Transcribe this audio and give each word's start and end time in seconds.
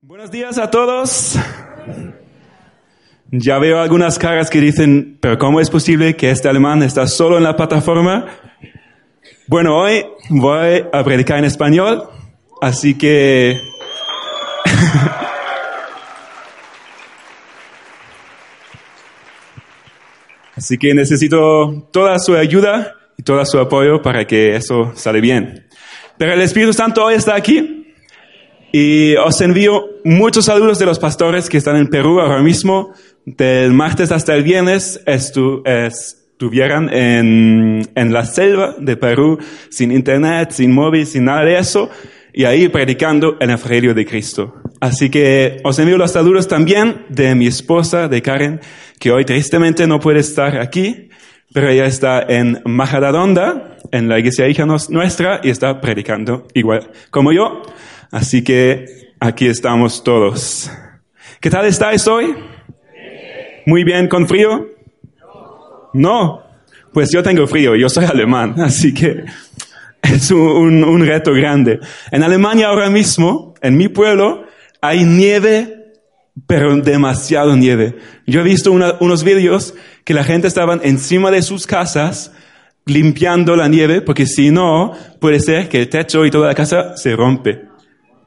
Buenos 0.00 0.30
días 0.30 0.58
a 0.58 0.70
todos. 0.70 1.34
Ya 3.32 3.58
veo 3.58 3.80
algunas 3.80 4.16
caras 4.16 4.48
que 4.48 4.60
dicen, 4.60 5.18
pero 5.20 5.38
¿cómo 5.38 5.60
es 5.60 5.70
posible 5.70 6.14
que 6.14 6.30
este 6.30 6.48
alemán 6.48 6.84
está 6.84 7.08
solo 7.08 7.36
en 7.36 7.42
la 7.42 7.56
plataforma? 7.56 8.26
Bueno, 9.48 9.76
hoy 9.76 10.06
voy 10.28 10.84
a 10.92 11.02
predicar 11.02 11.40
en 11.40 11.46
español, 11.46 12.08
así 12.62 12.96
que... 12.96 13.60
así 20.54 20.78
que 20.78 20.94
necesito 20.94 21.88
toda 21.90 22.20
su 22.20 22.36
ayuda 22.36 22.94
y 23.16 23.24
todo 23.24 23.44
su 23.44 23.58
apoyo 23.58 24.00
para 24.00 24.28
que 24.28 24.54
eso 24.54 24.92
sale 24.94 25.20
bien. 25.20 25.66
Pero 26.16 26.34
el 26.34 26.40
Espíritu 26.40 26.72
Santo 26.72 27.04
hoy 27.04 27.14
está 27.14 27.34
aquí 27.34 27.77
y 28.72 29.16
os 29.16 29.40
envío 29.40 29.86
muchos 30.04 30.44
saludos 30.44 30.78
de 30.78 30.86
los 30.86 30.98
pastores 30.98 31.48
que 31.48 31.58
están 31.58 31.76
en 31.76 31.88
Perú 31.88 32.20
ahora 32.20 32.42
mismo. 32.42 32.92
Del 33.24 33.72
martes 33.72 34.10
hasta 34.12 34.34
el 34.34 34.42
viernes 34.42 35.02
estu 35.06 35.62
estuvieran 35.64 36.88
en, 36.92 37.82
en 37.94 38.12
la 38.12 38.24
selva 38.24 38.76
de 38.78 38.96
Perú, 38.96 39.38
sin 39.70 39.90
internet, 39.90 40.52
sin 40.52 40.72
móvil, 40.72 41.06
sin 41.06 41.24
nada 41.24 41.44
de 41.44 41.58
eso, 41.58 41.90
y 42.32 42.44
ahí 42.44 42.68
predicando 42.68 43.36
el 43.40 43.50
Evangelio 43.50 43.92
de 43.92 44.06
Cristo. 44.06 44.54
Así 44.80 45.10
que 45.10 45.56
os 45.64 45.78
envío 45.78 45.98
los 45.98 46.12
saludos 46.12 46.46
también 46.46 47.04
de 47.08 47.34
mi 47.34 47.48
esposa, 47.48 48.06
de 48.06 48.22
Karen, 48.22 48.60
que 49.00 49.10
hoy 49.10 49.24
tristemente 49.24 49.86
no 49.86 49.98
puede 49.98 50.20
estar 50.20 50.58
aquí, 50.58 51.08
pero 51.52 51.68
ella 51.68 51.86
está 51.86 52.22
en 52.22 52.60
Majadahonda, 52.64 53.78
en 53.90 54.08
la 54.08 54.18
iglesia 54.18 54.46
hija 54.48 54.64
nuestra, 54.66 55.40
y 55.42 55.50
está 55.50 55.80
predicando 55.80 56.46
igual 56.54 56.90
como 57.10 57.32
yo. 57.32 57.62
Así 58.10 58.42
que 58.42 59.12
aquí 59.20 59.46
estamos 59.46 60.02
todos. 60.02 60.70
¿Qué 61.40 61.50
tal 61.50 61.66
estáis 61.66 62.06
hoy? 62.08 62.34
Muy 63.66 63.84
bien, 63.84 64.08
¿con 64.08 64.26
frío? 64.26 64.66
No. 65.92 66.42
Pues 66.92 67.10
yo 67.10 67.22
tengo 67.22 67.46
frío, 67.46 67.76
yo 67.76 67.88
soy 67.88 68.06
alemán, 68.06 68.54
así 68.60 68.94
que 68.94 69.24
es 70.02 70.30
un, 70.30 71.06
reto 71.06 71.32
grande. 71.32 71.80
En 72.10 72.22
Alemania 72.22 72.68
ahora 72.68 72.88
mismo, 72.88 73.54
en 73.60 73.76
mi 73.76 73.88
pueblo, 73.88 74.44
hay 74.80 75.04
nieve 75.04 75.74
pero 76.46 76.74
demasiado 76.76 77.56
nieve. 77.56 77.96
Yo 78.26 78.40
he 78.40 78.44
visto 78.44 78.72
unos 78.72 79.24
vídeos 79.24 79.74
que 80.04 80.14
la 80.14 80.24
gente 80.24 80.46
estaba 80.48 80.78
encima 80.82 81.30
de 81.30 81.42
sus 81.42 81.66
casas 81.66 82.32
limpiando 82.86 83.54
la 83.54 83.68
nieve, 83.68 84.00
porque 84.00 84.24
si 84.24 84.50
no, 84.50 84.92
puede 85.20 85.40
ser 85.40 85.68
que 85.68 85.80
el 85.80 85.88
techo 85.88 86.24
y 86.24 86.30
toda 86.30 86.46
la 86.46 86.54
casa 86.54 86.96
se 86.96 87.14
rompe, 87.14 87.67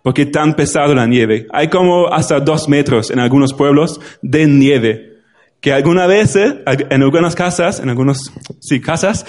porque 0.04 0.26
tan 0.26 0.56
pesado 0.56 0.96
la 0.96 1.06
nieve. 1.06 1.48
Hay 1.52 1.70
como 1.70 2.08
hasta 2.08 2.40
dos 2.40 2.68
metros 2.68 3.12
en 3.12 3.20
algunos 3.20 3.54
pueblos 3.54 4.00
de 4.22 4.48
nieve, 4.48 5.12
que 5.60 5.74
algunas 5.74 6.08
veces, 6.08 6.56
en 6.66 7.04
algunas 7.04 7.36
casas, 7.36 7.80
en 7.80 7.90
algunas, 7.90 8.32
sí, 8.60 8.82
casas, 8.82 9.26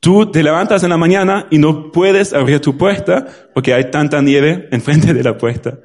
tú 0.00 0.30
te 0.30 0.42
levantas 0.42 0.82
en 0.82 0.90
la 0.90 0.96
mañana 0.96 1.46
y 1.50 1.58
no 1.58 1.90
puedes 1.92 2.32
abrir 2.32 2.60
tu 2.60 2.76
puerta 2.76 3.26
porque 3.54 3.72
hay 3.72 3.90
tanta 3.90 4.20
nieve 4.20 4.68
enfrente 4.72 5.14
de 5.14 5.22
la 5.22 5.38
puerta. 5.38 5.78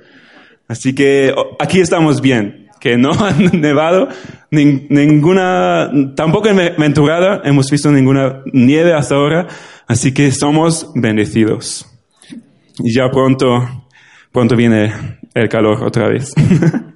Así 0.67 0.95
que 0.95 1.33
aquí 1.59 1.79
estamos 1.79 2.22
bien, 2.22 2.69
que 2.79 2.97
no 2.97 3.11
ha 3.19 3.33
nevado 3.33 4.07
ninguna, 4.49 5.91
tampoco 6.16 6.49
en 6.49 6.75
Venturada 6.77 7.41
hemos 7.45 7.69
visto 7.69 7.91
ninguna 7.91 8.41
nieve 8.52 8.94
hasta 8.94 9.16
ahora, 9.16 9.47
así 9.88 10.13
que 10.13 10.31
somos 10.31 10.91
bendecidos. 10.95 11.88
Y 12.79 12.94
ya 12.94 13.09
pronto, 13.11 13.80
pronto 14.31 14.55
viene 14.55 14.93
el 15.33 15.49
calor 15.49 15.83
otra 15.83 16.07
vez. 16.07 16.33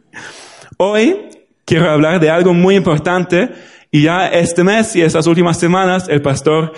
Hoy 0.78 1.30
quiero 1.66 1.89
hablar 1.89 2.19
de 2.19 2.30
algo 2.30 2.53
muy 2.53 2.75
importante 2.75 3.52
y 3.92 4.03
ya 4.03 4.27
este 4.27 4.64
mes 4.64 4.95
y 4.95 5.02
estas 5.02 5.27
últimas 5.27 5.58
semanas 5.58 6.08
el 6.09 6.22
pastor 6.22 6.73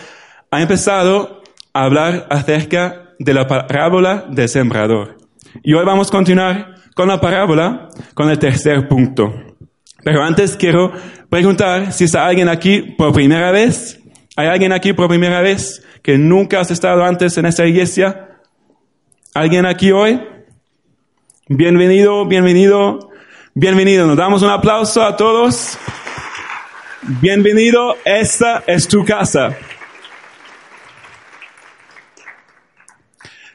ha 0.51 0.61
empezado 0.61 1.41
a 1.73 1.83
hablar 1.83 2.27
acerca 2.29 3.13
de 3.19 3.33
la 3.33 3.47
parábola 3.47 4.25
del 4.29 4.49
sembrador. 4.49 5.17
Y 5.63 5.73
hoy 5.73 5.85
vamos 5.85 6.09
a 6.09 6.11
continuar 6.11 6.75
con 6.95 7.07
la 7.07 7.19
parábola, 7.19 7.89
con 8.13 8.29
el 8.29 8.37
tercer 8.37 8.87
punto. 8.87 9.33
Pero 10.03 10.23
antes 10.23 10.55
quiero 10.55 10.91
preguntar 11.29 11.91
si 11.91 12.03
está 12.03 12.25
alguien 12.25 12.49
aquí 12.49 12.81
por 12.81 13.13
primera 13.13 13.51
vez. 13.51 13.99
¿Hay 14.35 14.47
alguien 14.47 14.71
aquí 14.71 14.93
por 14.93 15.07
primera 15.07 15.41
vez 15.41 15.83
que 16.03 16.17
nunca 16.17 16.59
has 16.59 16.69
estado 16.69 17.03
antes 17.03 17.37
en 17.37 17.47
esta 17.47 17.65
iglesia? 17.65 18.39
¿Alguien 19.33 19.65
aquí 19.65 19.91
hoy? 19.91 20.21
Bienvenido, 21.49 22.25
bienvenido, 22.25 23.09
bienvenido. 23.53 24.05
Nos 24.05 24.17
damos 24.17 24.41
un 24.41 24.49
aplauso 24.49 25.01
a 25.01 25.15
todos. 25.15 25.77
Bienvenido, 27.21 27.95
esta 28.03 28.65
es 28.67 28.85
tu 28.85 29.05
casa. 29.05 29.55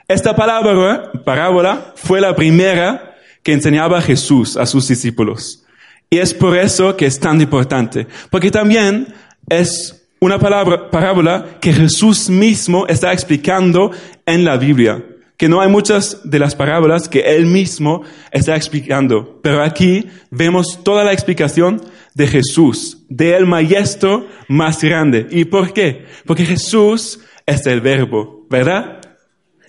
Esta 0.09 0.35
palabra, 0.35 1.13
parábola, 1.23 1.93
fue 1.97 2.23
la 2.23 2.35
primera 2.35 3.15
que 3.43 3.53
enseñaba 3.53 4.01
Jesús 4.01 4.57
a 4.57 4.65
sus 4.65 4.89
discípulos. 4.89 5.67
Y 6.09 6.17
es 6.17 6.33
por 6.33 6.57
eso 6.57 6.97
que 6.97 7.05
es 7.05 7.21
tan 7.21 7.43
importante, 7.43 8.07
porque 8.31 8.51
también 8.51 9.15
es 9.51 10.09
una 10.19 10.39
palabra, 10.39 10.91
parábola 10.91 11.59
que 11.61 11.75
Jesús 11.75 12.31
mismo 12.31 12.87
está 12.87 13.13
explicando 13.13 13.91
en 14.25 14.47
la 14.47 14.57
Biblia, 14.57 15.05
que 15.43 15.49
no 15.49 15.61
hay 15.61 15.69
muchas 15.69 16.21
de 16.23 16.39
las 16.39 16.55
parábolas 16.55 17.09
que 17.09 17.19
él 17.35 17.47
mismo 17.47 18.05
está 18.31 18.55
explicando, 18.55 19.41
pero 19.43 19.61
aquí 19.61 20.07
vemos 20.31 20.85
toda 20.85 21.03
la 21.03 21.13
explicación 21.13 21.83
de 22.15 22.29
Jesús, 22.29 22.99
del 23.09 23.45
maestro 23.45 24.29
más 24.47 24.81
grande. 24.85 25.27
¿Y 25.33 25.47
por 25.47 25.73
qué? 25.73 26.07
Porque 26.27 26.45
Jesús 26.45 27.19
es 27.45 27.67
el 27.67 27.81
verbo, 27.81 28.47
¿verdad? 28.51 29.01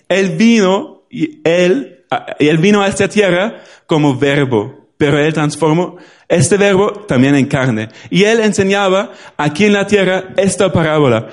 Él 0.08 0.36
vino 0.36 1.08
y 1.10 1.40
él, 1.42 2.04
él 2.38 2.58
vino 2.58 2.80
a 2.80 2.86
esta 2.86 3.08
tierra 3.08 3.60
como 3.88 4.16
verbo, 4.16 4.92
pero 4.96 5.18
él 5.18 5.34
transformó 5.34 5.96
este 6.28 6.56
verbo 6.56 6.92
también 6.92 7.34
en 7.34 7.46
carne. 7.46 7.88
Y 8.10 8.22
él 8.22 8.38
enseñaba 8.38 9.10
aquí 9.36 9.64
en 9.64 9.72
la 9.72 9.88
tierra 9.88 10.34
esta 10.36 10.72
parábola 10.72 11.30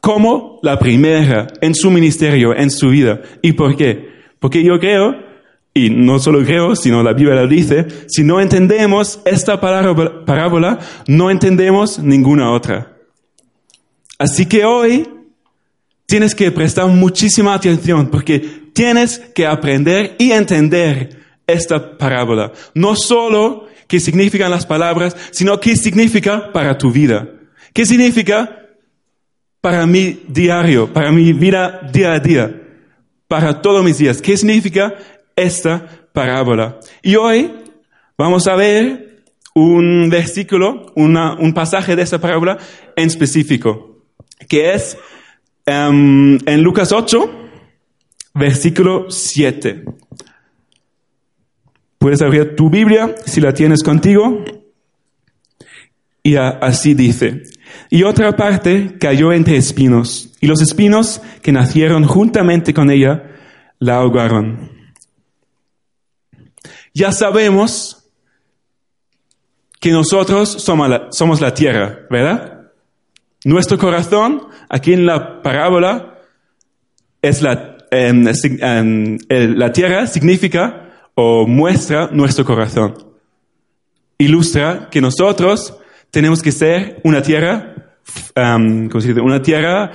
como 0.00 0.58
la 0.62 0.78
primera 0.78 1.48
en 1.60 1.74
su 1.74 1.90
ministerio, 1.90 2.54
en 2.54 2.70
su 2.70 2.88
vida. 2.88 3.20
¿Y 3.42 3.52
por 3.52 3.76
qué? 3.76 4.08
Porque 4.38 4.62
yo 4.62 4.78
creo, 4.80 5.14
y 5.74 5.90
no 5.90 6.18
solo 6.18 6.44
creo, 6.44 6.74
sino 6.74 7.02
la 7.02 7.12
Biblia 7.12 7.36
lo 7.36 7.46
dice, 7.46 7.86
si 8.08 8.24
no 8.24 8.40
entendemos 8.40 9.20
esta 9.24 9.60
parábola, 9.60 10.78
no 11.06 11.30
entendemos 11.30 11.98
ninguna 11.98 12.50
otra. 12.50 12.96
Así 14.18 14.46
que 14.46 14.64
hoy 14.64 15.08
tienes 16.06 16.34
que 16.34 16.50
prestar 16.50 16.86
muchísima 16.88 17.54
atención 17.54 18.08
porque 18.10 18.40
tienes 18.72 19.18
que 19.18 19.46
aprender 19.46 20.16
y 20.18 20.32
entender 20.32 21.20
esta 21.46 21.96
parábola. 21.96 22.52
No 22.74 22.96
solo 22.96 23.66
qué 23.86 24.00
significan 24.00 24.50
las 24.50 24.66
palabras, 24.66 25.16
sino 25.30 25.60
qué 25.60 25.76
significa 25.76 26.52
para 26.52 26.78
tu 26.78 26.90
vida. 26.90 27.28
¿Qué 27.72 27.86
significa 27.86 28.59
para 29.60 29.86
mi 29.86 30.22
diario, 30.28 30.92
para 30.92 31.12
mi 31.12 31.32
vida 31.32 31.88
día 31.92 32.12
a 32.12 32.20
día, 32.20 32.62
para 33.28 33.60
todos 33.60 33.84
mis 33.84 33.98
días? 33.98 34.22
¿Qué 34.22 34.36
significa 34.36 34.94
esta 35.36 35.86
parábola? 36.12 36.80
Y 37.02 37.16
hoy 37.16 37.52
vamos 38.16 38.46
a 38.46 38.54
ver 38.56 39.24
un 39.54 40.08
versículo, 40.10 40.92
un 40.94 41.52
pasaje 41.54 41.96
de 41.96 42.02
esta 42.02 42.20
parábola 42.20 42.58
en 42.96 43.06
específico, 43.06 44.04
que 44.48 44.72
es 44.74 44.96
um, 45.66 46.38
en 46.46 46.62
Lucas 46.62 46.92
8, 46.92 47.30
versículo 48.34 49.10
7. 49.10 49.84
Puedes 51.98 52.22
abrir 52.22 52.56
tu 52.56 52.70
Biblia 52.70 53.14
si 53.26 53.40
la 53.40 53.52
tienes 53.52 53.82
contigo. 53.82 54.42
Y 56.22 56.36
así 56.36 56.94
dice, 56.94 57.42
y 57.88 58.02
otra 58.02 58.36
parte 58.36 58.96
cayó 58.98 59.32
entre 59.32 59.56
espinos, 59.56 60.30
y 60.40 60.46
los 60.46 60.60
espinos 60.60 61.20
que 61.42 61.52
nacieron 61.52 62.04
juntamente 62.04 62.74
con 62.74 62.90
ella 62.90 63.30
la 63.78 63.96
ahogaron. 63.96 64.70
Ya 66.92 67.12
sabemos 67.12 68.10
que 69.80 69.90
nosotros 69.90 70.48
somos 70.50 70.88
la, 70.88 71.08
somos 71.10 71.40
la 71.40 71.54
tierra, 71.54 72.00
¿verdad? 72.10 72.70
Nuestro 73.44 73.78
corazón, 73.78 74.46
aquí 74.68 74.92
en 74.92 75.06
la 75.06 75.40
parábola, 75.42 76.18
es 77.22 77.40
la, 77.42 77.78
em, 77.90 78.26
em, 78.28 79.18
la 79.28 79.72
tierra, 79.72 80.06
significa 80.06 80.90
o 81.14 81.46
muestra 81.46 82.08
nuestro 82.12 82.44
corazón. 82.44 82.94
Ilustra 84.18 84.88
que 84.90 85.00
nosotros 85.00 85.76
tenemos 86.10 86.42
que 86.42 86.52
ser 86.52 87.00
una 87.04 87.22
tierra, 87.22 87.69
um. 88.36 88.88
Una 89.22 89.42
tierra 89.42 89.90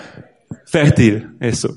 fértil, 0.66 1.36
eso. 1.40 1.70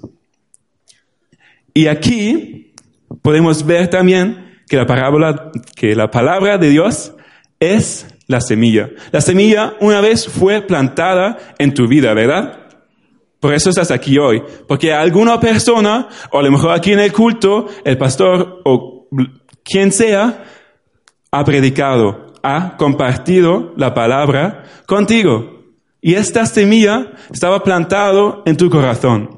Y 1.75 1.87
aquí 1.87 2.75
podemos 3.23 3.64
ver 3.64 3.88
también 3.88 4.62
que 4.69 4.76
la 4.76 4.87
parábola, 4.87 5.50
que 5.76 5.94
la 5.94 6.11
palabra 6.11 6.58
de 6.58 6.70
Dios 6.70 7.14
es 7.61 8.06
la 8.26 8.40
semilla. 8.40 8.90
La 9.11 9.20
semilla 9.20 9.75
una 9.81 10.00
vez 10.00 10.29
fue 10.29 10.61
plantada 10.62 11.38
en 11.58 11.75
tu 11.75 11.88
vida, 11.88 12.12
¿verdad? 12.14 12.67
Por 13.40 13.55
eso 13.55 13.70
estás 13.70 13.90
aquí 13.90 14.19
hoy. 14.19 14.43
Porque 14.67 14.93
alguna 14.93 15.40
persona, 15.40 16.08
o 16.31 16.38
a 16.38 16.43
lo 16.43 16.50
mejor 16.50 16.73
aquí 16.73 16.93
en 16.93 17.00
el 17.00 17.12
culto, 17.12 17.69
el 17.85 17.96
pastor 17.96 18.61
o 18.64 19.08
quien 19.64 19.93
sea, 19.93 20.44
ha 21.31 21.44
predicado, 21.44 22.32
ha 22.43 22.76
compartido 22.76 23.73
la 23.76 23.94
palabra 23.94 24.64
contigo. 24.87 25.58
Y 26.00 26.15
esta 26.15 26.47
semilla 26.47 27.12
estaba 27.33 27.62
plantado 27.62 28.43
en 28.47 28.56
tu 28.56 28.71
corazón. 28.71 29.37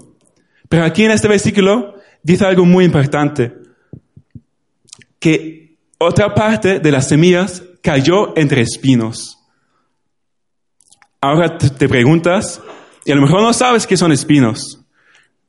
Pero 0.69 0.85
aquí 0.85 1.05
en 1.05 1.11
este 1.11 1.29
versículo 1.29 1.95
dice 2.23 2.45
algo 2.45 2.65
muy 2.65 2.85
importante. 2.85 3.53
Que 5.19 5.79
otra 5.99 6.35
parte 6.35 6.81
de 6.81 6.93
las 6.93 7.09
semillas 7.09 7.63
cayó 7.83 8.37
entre 8.37 8.63
espinos. 8.63 9.39
Ahora 11.21 11.59
te 11.59 11.89
preguntas, 11.89 12.61
y 13.05 13.13
a 13.13 13.15
lo 13.15 13.23
mejor 13.23 13.43
no 13.43 13.53
sabes 13.53 13.87
qué 13.87 13.97
son 13.97 14.13
espinos. 14.13 14.81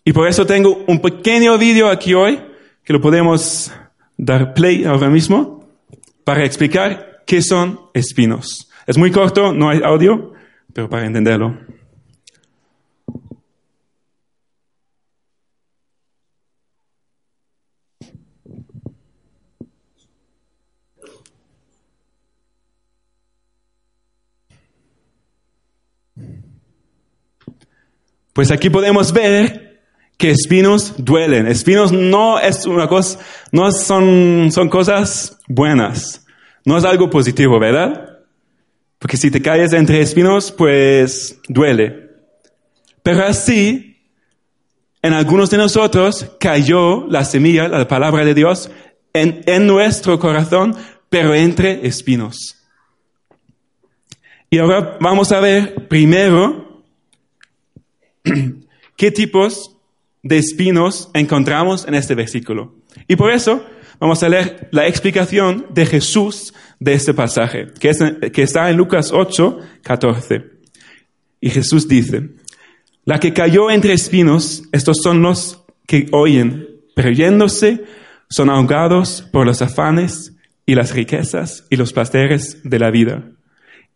Y 0.04 0.13
por 0.13 0.28
eso 0.28 0.46
tengo 0.46 0.84
un 0.88 1.00
pequeño 1.00 1.58
vídeo 1.58 1.90
aquí 1.90 2.13
hoy, 2.13 2.42
que 2.84 2.92
lo 2.92 3.00
podemos 3.00 3.72
dar 4.18 4.54
play 4.54 4.84
ahora 4.84 5.10
mismo, 5.10 5.69
para 6.24 6.44
explicar 6.44 7.24
qué 7.25 7.42
son 7.42 7.80
espinos. 7.94 8.69
Es 8.88 8.98
muy 8.98 9.12
corto, 9.12 9.54
no 9.54 9.69
hay 9.69 9.81
audio, 9.84 10.34
pero 10.74 10.90
para 10.90 11.06
entenderlo. 11.06 11.58
Pues 28.34 28.50
aquí 28.50 28.70
podemos 28.70 29.12
ver 29.12 29.82
que 30.18 30.32
espinos 30.32 30.96
duelen. 30.98 31.48
Espinos 31.48 31.92
no 31.92 32.40
es 32.40 32.66
una 32.66 32.88
cosa, 32.88 33.20
no 33.52 33.72
son, 33.72 34.50
son 34.52 34.70
cosas 34.70 35.38
buenas. 35.48 36.26
No 36.66 36.78
es 36.78 36.86
algo 36.86 37.10
positivo, 37.10 37.60
¿verdad? 37.60 38.11
Porque 39.01 39.18
si 39.18 39.31
te 39.31 39.42
caes 39.42 39.74
entre 39.74 40.00
espinos, 40.00 40.51
pues 40.51 41.39
duele. 41.50 42.12
Pero 43.01 43.24
así, 43.25 43.98
en 45.01 45.13
algunos 45.13 45.50
de 45.50 45.57
nosotros 45.57 46.27
cayó 46.39 47.07
la 47.07 47.25
semilla, 47.25 47.68
la 47.68 47.88
palabra 47.88 48.24
de 48.24 48.36
Dios, 48.36 48.69
en, 49.12 49.42
en 49.48 49.65
nuestro 49.65 50.19
corazón, 50.19 50.75
pero 51.09 51.33
entre 51.33 51.88
espinos. 51.88 52.63
Y 54.51 54.59
ahora 54.59 55.00
vamos 55.01 55.31
a 55.31 55.39
ver 55.39 55.88
primero 55.88 56.83
qué 58.95 59.09
tipos 59.09 59.77
de 60.21 60.38
espinos 60.38 61.09
encontramos 61.15 61.88
en 61.88 61.95
este 61.95 62.13
versículo. 62.13 62.75
Y 63.07 63.15
por 63.15 63.31
eso 63.31 63.65
vamos 64.01 64.24
a 64.24 64.30
leer 64.30 64.68
la 64.71 64.88
explicación 64.88 65.68
de 65.69 65.86
Jesús 65.86 66.56
de 66.80 66.94
este 66.94 67.13
pasaje, 67.13 67.68
que, 67.80 68.42
está 68.42 68.69
en 68.71 68.75
Lucas 68.75 69.12
8, 69.13 69.59
14. 69.83 70.44
Y 71.39 71.51
Jesús 71.51 71.88
dice, 71.88 72.31
la 73.06 73.19
que 73.19 73.31
cayó 73.31 73.69
entre 73.69 73.94
espinos, 73.94 74.63
estos 74.71 74.98
son 75.03 75.21
los 75.21 75.63
que 75.86 76.07
oyen, 76.12 76.68
pero 76.95 77.12
yéndose 77.12 77.83
son 78.27 78.50
ahogados 78.50 79.21
por 79.31 79.45
los 79.45 79.62
afanes 79.62 80.36
y 80.65 80.74
las 80.74 80.95
riquezas 80.95 81.68
y 81.69 81.75
los 81.75 81.94
placeres 81.94 82.63
de 82.63 82.80
la 82.80 82.89
vida, 82.89 83.24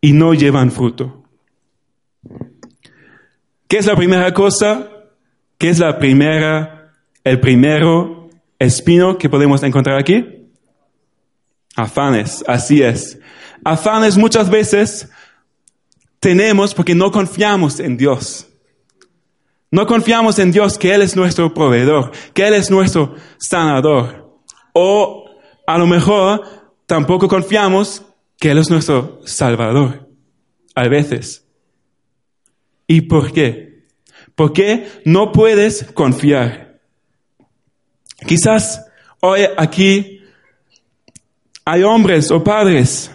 y 0.02 0.14
no 0.14 0.36
llevan 0.36 0.72
fruto. 0.72 1.24
¿Qué 3.68 3.78
es 3.80 3.88
la 3.88 3.96
primera 3.96 4.32
cosa? 4.36 4.88
¿Qué 5.58 5.70
es 5.70 5.80
la 5.80 5.98
primera, 5.98 6.94
el 7.24 7.40
primero 7.40 8.15
espino 8.60 9.18
que 9.18 9.30
podemos 9.30 9.64
encontrar 9.64 10.00
aquí? 10.00 10.50
Afanes, 11.76 12.44
así 12.48 12.82
es. 12.82 13.20
Afanes 13.64 14.18
muchas 14.18 14.50
veces 14.50 15.10
tenemos 16.20 16.74
porque 16.74 16.96
no 16.96 17.12
confiamos 17.12 17.80
en 17.80 17.98
Dios. 17.98 18.48
No 19.72 19.86
confiamos 19.86 20.40
en 20.40 20.52
Dios 20.52 20.78
que 20.78 20.94
Él 20.94 21.02
es 21.02 21.16
nuestro 21.16 21.54
proveedor, 21.54 22.12
que 22.34 22.48
Él 22.48 22.54
es 22.54 22.72
nuestro 22.72 23.16
sanador. 23.38 24.40
O 24.74 25.30
a 25.68 25.78
lo 25.78 25.86
mejor 25.86 26.44
tampoco 26.86 27.28
confiamos 27.28 28.06
que 28.40 28.52
Él 28.52 28.58
es 28.60 28.70
nuestro 28.70 29.20
salvador. 29.26 30.08
A 30.76 30.88
veces. 30.88 31.46
¿Y 32.88 33.02
por 33.02 33.32
qué? 33.32 33.86
¿Por 34.36 34.54
qué 34.54 34.88
no 35.06 35.32
puedes 35.32 35.84
confiar? 35.94 36.65
Quizás 38.26 38.86
hoy 39.20 39.42
aquí 39.58 40.22
hay 41.64 41.84
hombres 41.84 42.32
o 42.32 42.44
padres 42.44 43.12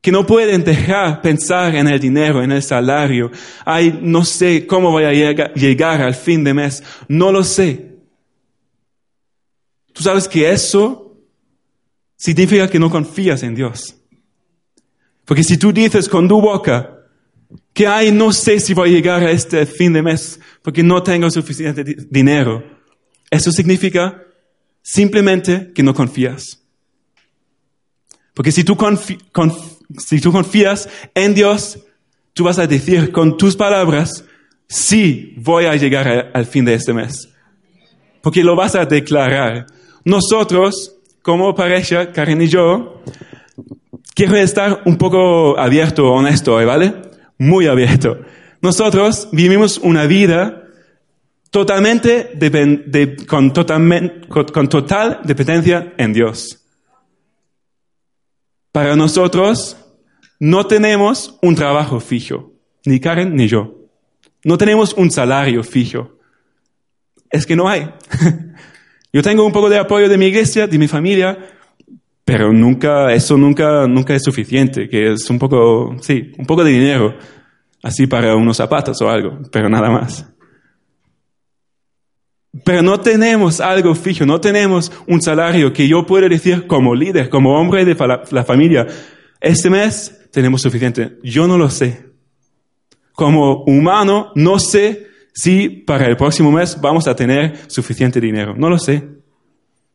que 0.00 0.12
no 0.12 0.24
pueden 0.26 0.64
dejar 0.64 1.20
pensar 1.20 1.74
en 1.74 1.88
el 1.88 1.98
dinero, 1.98 2.42
en 2.42 2.52
el 2.52 2.62
salario. 2.62 3.30
Ay, 3.64 3.98
no 4.00 4.24
sé 4.24 4.66
cómo 4.66 4.90
voy 4.90 5.04
a 5.04 5.12
llegar 5.12 6.02
al 6.02 6.14
fin 6.14 6.44
de 6.44 6.54
mes. 6.54 6.82
No 7.08 7.32
lo 7.32 7.42
sé. 7.44 7.96
Tú 9.92 10.02
sabes 10.02 10.28
que 10.28 10.50
eso 10.50 11.16
significa 12.16 12.68
que 12.68 12.78
no 12.78 12.90
confías 12.90 13.42
en 13.42 13.54
Dios. 13.54 13.96
Porque 15.24 15.44
si 15.44 15.58
tú 15.58 15.72
dices 15.72 16.08
con 16.08 16.28
tu 16.28 16.40
boca, 16.40 16.94
que 17.72 17.86
hay, 17.86 18.12
no 18.12 18.32
sé 18.32 18.60
si 18.60 18.74
voy 18.74 18.90
a 18.90 18.92
llegar 18.92 19.22
a 19.22 19.30
este 19.30 19.66
fin 19.66 19.92
de 19.92 20.02
mes 20.02 20.40
porque 20.62 20.82
no 20.82 21.02
tengo 21.02 21.30
suficiente 21.30 21.84
dinero. 21.84 22.77
Eso 23.30 23.50
significa 23.50 24.22
simplemente 24.82 25.72
que 25.74 25.82
no 25.82 25.94
confías. 25.94 26.62
Porque 28.34 28.52
si 28.52 28.64
tú, 28.64 28.76
confías 28.76 30.88
en 31.14 31.34
Dios, 31.34 31.78
tú 32.32 32.44
vas 32.44 32.58
a 32.58 32.66
decir 32.66 33.10
con 33.10 33.36
tus 33.36 33.56
palabras, 33.56 34.24
sí 34.68 35.34
voy 35.38 35.64
a 35.64 35.76
llegar 35.76 36.30
al 36.32 36.46
fin 36.46 36.64
de 36.64 36.74
este 36.74 36.92
mes. 36.92 37.28
Porque 38.22 38.44
lo 38.44 38.54
vas 38.54 38.74
a 38.74 38.84
declarar. 38.84 39.66
Nosotros, 40.04 40.96
como 41.22 41.54
pareja, 41.54 42.12
Karen 42.12 42.42
y 42.42 42.48
yo, 42.48 43.02
quiero 44.14 44.36
estar 44.36 44.82
un 44.86 44.96
poco 44.96 45.58
abierto, 45.58 46.12
honesto, 46.12 46.54
¿vale? 46.64 47.08
muy 47.38 47.66
abierto. 47.66 48.18
Nosotros 48.60 49.28
vivimos 49.32 49.78
una 49.78 50.06
vida 50.06 50.67
totalmente 51.50 52.32
con, 53.26 53.50
con 53.50 54.68
total 54.68 55.20
dependencia 55.24 55.94
en 55.96 56.12
Dios. 56.12 56.64
Para 58.72 58.96
nosotros 58.96 59.76
no 60.38 60.66
tenemos 60.66 61.38
un 61.42 61.54
trabajo 61.54 62.00
fijo, 62.00 62.52
ni 62.84 63.00
Karen 63.00 63.34
ni 63.34 63.48
yo. 63.48 63.74
No 64.44 64.56
tenemos 64.56 64.94
un 64.94 65.10
salario 65.10 65.64
fijo. 65.64 66.18
Es 67.30 67.44
que 67.44 67.56
no 67.56 67.68
hay. 67.68 67.90
Yo 69.12 69.22
tengo 69.22 69.44
un 69.44 69.52
poco 69.52 69.70
de 69.70 69.78
apoyo 69.78 70.08
de 70.08 70.18
mi 70.18 70.26
iglesia, 70.26 70.66
de 70.66 70.78
mi 70.78 70.86
familia, 70.86 71.38
pero 72.24 72.52
nunca, 72.52 73.12
eso 73.12 73.38
nunca, 73.38 73.86
nunca 73.86 74.14
es 74.14 74.22
suficiente, 74.22 74.88
que 74.88 75.12
es 75.12 75.30
un 75.30 75.38
poco, 75.38 75.96
sí, 76.02 76.32
un 76.36 76.44
poco 76.44 76.62
de 76.62 76.72
dinero, 76.72 77.16
así 77.82 78.06
para 78.06 78.36
unos 78.36 78.58
zapatos 78.58 79.00
o 79.00 79.08
algo, 79.08 79.38
pero 79.50 79.70
nada 79.70 79.90
más. 79.90 80.26
Pero 82.64 82.82
no 82.82 83.00
tenemos 83.00 83.60
algo 83.60 83.94
fijo, 83.94 84.24
no 84.24 84.40
tenemos 84.40 84.90
un 85.06 85.20
salario 85.20 85.72
que 85.72 85.86
yo 85.86 86.06
pueda 86.06 86.28
decir 86.28 86.66
como 86.66 86.94
líder, 86.94 87.28
como 87.28 87.58
hombre 87.58 87.84
de 87.84 87.96
la 88.30 88.44
familia, 88.44 88.86
este 89.40 89.70
mes 89.70 90.28
tenemos 90.32 90.62
suficiente. 90.62 91.18
Yo 91.22 91.46
no 91.46 91.58
lo 91.58 91.70
sé. 91.70 92.06
Como 93.12 93.64
humano, 93.64 94.32
no 94.34 94.58
sé 94.58 95.08
si 95.32 95.68
para 95.68 96.06
el 96.06 96.16
próximo 96.16 96.50
mes 96.50 96.80
vamos 96.80 97.06
a 97.06 97.14
tener 97.14 97.58
suficiente 97.68 98.20
dinero. 98.20 98.54
No 98.56 98.68
lo 98.68 98.78
sé. 98.78 99.04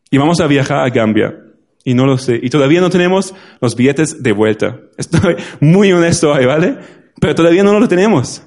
Y 0.10 0.18
vamos 0.18 0.40
a 0.40 0.48
viajar 0.48 0.86
a 0.86 0.90
Gambia. 0.90 1.40
Y 1.84 1.94
no 1.94 2.06
lo 2.06 2.18
sé. 2.18 2.40
Y 2.42 2.50
todavía 2.50 2.80
no 2.80 2.90
tenemos 2.90 3.34
los 3.60 3.76
billetes 3.76 4.24
de 4.24 4.32
vuelta. 4.32 4.80
Estoy 4.98 5.36
muy 5.60 5.92
honesto 5.92 6.34
ahí, 6.34 6.46
¿vale? 6.46 6.78
Pero 7.20 7.36
todavía 7.36 7.64
no 7.64 7.78
lo 7.78 7.88
tenemos. 7.88 8.44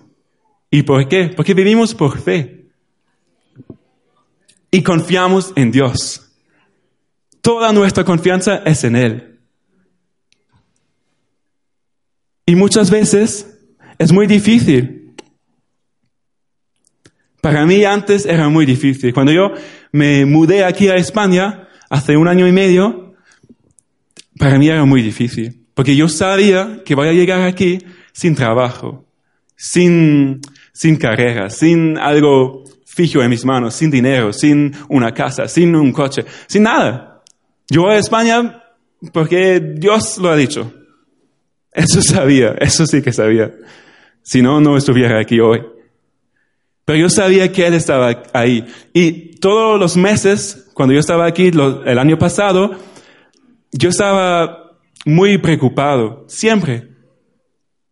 ¿Y 0.71 0.83
por 0.83 1.07
qué? 1.09 1.31
Porque 1.35 1.55
vivimos 1.55 1.95
por 1.95 2.19
fe. 2.19 2.56
Y 4.77 4.83
confiamos 4.83 5.55
en 5.57 5.71
Dios. 5.71 6.21
Toda 7.41 7.73
nuestra 7.73 8.05
confianza 8.05 8.57
es 8.67 8.85
en 8.85 8.95
Él. 8.95 9.39
Y 12.45 12.57
muchas 12.57 12.91
veces 12.91 13.59
es 13.97 14.13
muy 14.13 14.27
difícil. 14.27 15.15
Para 17.41 17.65
mí 17.65 17.87
antes 17.87 18.27
era 18.27 18.51
muy 18.51 18.67
difícil. 18.67 19.15
Cuando 19.15 19.33
yo 19.33 19.53
me 19.93 20.27
mudé 20.27 20.63
aquí 20.63 20.89
a 20.89 20.97
España, 20.97 21.69
hace 21.89 22.19
un 22.19 22.29
año 22.29 22.47
y 22.47 22.53
medio, 22.53 23.15
para 24.39 24.59
mí 24.59 24.69
era 24.69 24.85
muy 24.85 25.01
difícil, 25.01 25.65
porque 25.73 25.97
yo 25.97 26.07
sabía 26.11 26.83
que 26.85 26.95
voy 26.95 27.09
a 27.09 27.15
llegar 27.15 27.41
aquí 27.41 27.79
sin 28.13 28.35
trabajo, 28.35 29.07
sin, 29.57 30.43
sin 30.75 30.97
carrera, 30.97 31.49
sin 31.49 31.97
algo 31.97 32.66
fijo 32.97 33.23
en 33.23 33.29
mis 33.29 33.45
manos, 33.45 33.75
sin 33.75 33.91
dinero, 33.91 34.33
sin 34.33 34.75
una 34.89 35.13
casa, 35.13 35.47
sin 35.49 35.77
un 35.77 35.93
coche, 35.93 36.25
sin 36.47 36.63
nada. 36.63 37.23
Yo 37.69 37.83
voy 37.83 37.93
a 37.93 37.99
España 37.99 38.63
porque 39.13 39.61
Dios 39.61 40.17
lo 40.17 40.31
ha 40.31 40.37
dicho. 40.37 40.73
Eso 41.73 42.01
sabía, 42.01 42.57
eso 42.59 42.87
sí 42.87 43.03
que 43.03 43.13
sabía. 43.13 43.53
Si 44.23 44.41
no, 44.41 44.63
no 44.63 44.79
estuviera 44.79 45.21
aquí 45.21 45.41
hoy. 45.41 45.63
Pero 46.87 46.99
yo 46.99 47.11
sabía 47.11 47.53
que 47.53 47.67
Él 47.67 47.75
estaba 47.75 48.23
ahí. 48.33 48.65
Y 48.95 49.37
todos 49.41 49.79
los 49.79 49.99
meses, 49.99 50.71
cuando 50.73 50.95
yo 50.95 51.01
estaba 51.01 51.27
aquí 51.27 51.49
el 51.49 51.99
año 51.99 52.19
pasado, 52.19 52.77
yo 53.73 53.91
estaba 53.91 54.79
muy 55.05 55.37
preocupado, 55.37 56.25
siempre. 56.29 56.96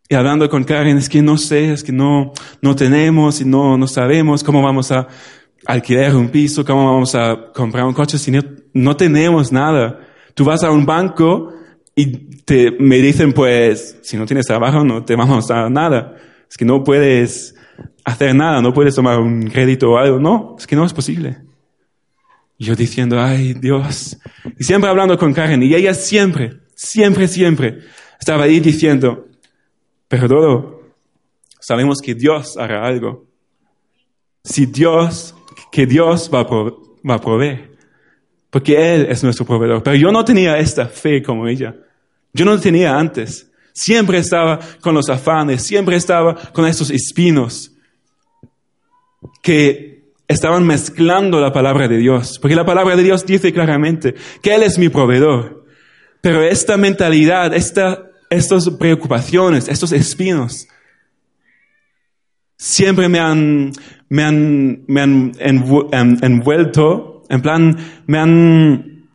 Y 0.07 0.13
hablando 0.13 0.47
con 0.49 0.63
Karen, 0.63 0.97
es 0.97 1.09
que 1.09 1.21
no 1.21 1.37
sé, 1.37 1.71
es 1.71 1.83
que 1.83 1.91
no, 1.91 2.31
no 2.61 2.75
tenemos 2.75 3.41
y 3.41 3.45
no, 3.45 3.75
no 3.77 3.87
sabemos 3.87 4.43
cómo 4.43 4.61
vamos 4.61 4.91
a 4.91 5.07
alquilar 5.65 6.15
un 6.15 6.29
piso, 6.29 6.63
cómo 6.63 6.85
vamos 6.85 7.15
a 7.15 7.51
comprar 7.53 7.85
un 7.85 7.93
coche 7.93 8.19
si 8.19 8.29
no, 8.29 8.41
no 8.73 8.95
tenemos 8.95 9.51
nada. 9.51 9.99
Tú 10.35 10.45
vas 10.45 10.63
a 10.63 10.69
un 10.69 10.85
banco 10.85 11.51
y 11.95 12.05
te, 12.45 12.71
me 12.79 12.97
dicen, 12.97 13.33
pues, 13.33 13.97
si 14.03 14.15
no 14.15 14.27
tienes 14.27 14.45
trabajo, 14.45 14.83
no 14.83 15.03
te 15.03 15.15
vamos 15.15 15.49
a 15.49 15.55
dar 15.55 15.71
nada. 15.71 16.15
Es 16.47 16.55
que 16.55 16.65
no 16.65 16.83
puedes 16.83 17.55
hacer 18.03 18.35
nada, 18.35 18.61
no 18.61 18.73
puedes 18.73 18.93
tomar 18.93 19.19
un 19.19 19.47
crédito 19.47 19.91
o 19.91 19.97
algo. 19.97 20.19
No, 20.19 20.55
es 20.59 20.67
que 20.67 20.75
no 20.75 20.85
es 20.85 20.93
posible. 20.93 21.37
Y 22.59 22.65
yo 22.65 22.75
diciendo, 22.75 23.19
ay 23.19 23.53
Dios. 23.53 24.17
Y 24.59 24.63
siempre 24.63 24.89
hablando 24.89 25.17
con 25.17 25.33
Karen, 25.33 25.63
y 25.63 25.73
ella 25.73 25.95
siempre, 25.95 26.59
siempre, 26.75 27.27
siempre 27.27 27.79
estaba 28.19 28.43
ahí 28.43 28.59
diciendo, 28.59 29.25
pero 30.15 30.29
todo, 30.29 30.81
sabemos 31.59 31.99
que 32.01 32.15
Dios 32.15 32.55
hará 32.57 32.85
algo. 32.85 33.25
Si 34.45 34.65
Dios, 34.65 35.35
que 35.71 35.85
Dios 35.85 36.31
va 36.33 36.39
a, 36.39 36.43
va 36.45 37.15
a 37.15 37.19
proveer. 37.21 37.75
Porque 38.49 38.95
Él 38.95 39.07
es 39.09 39.23
nuestro 39.25 39.45
proveedor. 39.45 39.83
Pero 39.83 39.97
yo 39.97 40.13
no 40.13 40.23
tenía 40.23 40.57
esta 40.57 40.85
fe 40.85 41.21
como 41.21 41.49
ella. 41.49 41.75
Yo 42.31 42.45
no 42.45 42.57
tenía 42.57 42.97
antes. 42.97 43.51
Siempre 43.73 44.19
estaba 44.19 44.57
con 44.79 44.95
los 44.95 45.09
afanes, 45.09 45.63
siempre 45.63 45.97
estaba 45.97 46.35
con 46.53 46.65
estos 46.65 46.91
espinos 46.91 47.73
que 49.43 50.05
estaban 50.29 50.65
mezclando 50.65 51.41
la 51.41 51.51
palabra 51.51 51.89
de 51.89 51.97
Dios. 51.97 52.39
Porque 52.39 52.55
la 52.55 52.65
palabra 52.65 52.95
de 52.95 53.03
Dios 53.03 53.25
dice 53.25 53.51
claramente 53.51 54.15
que 54.41 54.55
Él 54.55 54.63
es 54.63 54.79
mi 54.79 54.87
proveedor. 54.87 55.65
Pero 56.21 56.41
esta 56.41 56.77
mentalidad, 56.77 57.53
esta 57.53 58.04
estas 58.29 58.69
preocupaciones, 58.71 59.67
estos 59.67 59.91
espinos, 59.91 60.67
siempre 62.57 63.09
me 63.09 63.19
han, 63.19 63.71
me 64.09 64.23
han, 64.23 64.85
me 64.87 65.01
han 65.01 65.31
envuelto, 66.21 67.23
en 67.29 67.41
plan, 67.41 67.77
me 68.07 68.17
han 68.17 69.09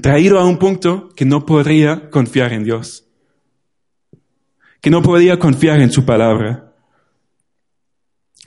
traído 0.00 0.38
a 0.38 0.44
un 0.44 0.58
punto 0.58 1.10
que 1.14 1.24
no 1.24 1.44
podría 1.44 2.10
confiar 2.10 2.52
en 2.52 2.64
Dios, 2.64 3.06
que 4.80 4.90
no 4.90 5.02
podía 5.02 5.38
confiar 5.38 5.80
en 5.80 5.90
su 5.90 6.04
palabra. 6.04 6.72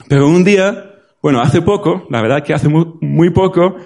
Pero 0.08 0.28
un 0.28 0.44
día, 0.44 0.96
bueno, 1.22 1.42
hace 1.42 1.62
poco, 1.62 2.06
la 2.10 2.22
verdad 2.22 2.44
que 2.44 2.54
hace 2.54 2.70
muy 2.70 3.30
poco, 3.32 3.78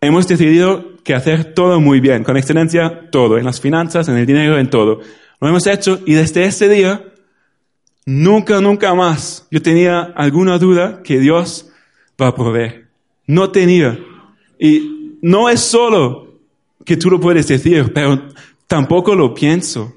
hemos 0.00 0.28
decidido 0.28 0.94
que 1.02 1.14
hacer 1.14 1.54
todo 1.54 1.80
muy 1.80 2.00
bien, 2.00 2.24
con 2.24 2.36
excelencia 2.36 3.10
todo, 3.10 3.38
en 3.38 3.44
las 3.44 3.60
finanzas, 3.60 4.08
en 4.08 4.16
el 4.16 4.26
dinero, 4.26 4.58
en 4.58 4.70
todo. 4.70 5.00
Lo 5.44 5.50
hemos 5.50 5.66
hecho 5.66 6.00
y 6.06 6.14
desde 6.14 6.46
ese 6.46 6.70
día, 6.70 7.04
nunca, 8.06 8.62
nunca 8.62 8.94
más 8.94 9.46
yo 9.50 9.60
tenía 9.60 10.00
alguna 10.16 10.56
duda 10.56 11.02
que 11.02 11.18
Dios 11.18 11.68
va 12.18 12.28
a 12.28 12.34
proveer. 12.34 12.86
No 13.26 13.50
tenía. 13.50 13.98
Y 14.58 15.18
no 15.20 15.50
es 15.50 15.60
solo 15.60 16.38
que 16.82 16.96
tú 16.96 17.10
lo 17.10 17.20
puedes 17.20 17.46
decir, 17.46 17.92
pero 17.92 18.26
tampoco 18.66 19.14
lo 19.14 19.34
pienso. 19.34 19.92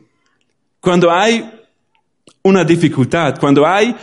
Cuando 0.81 1.09
hay 1.09 1.49
una 2.43 2.65
dificultad, 2.65 3.39
cuando 3.39 3.65
hay 3.65 3.95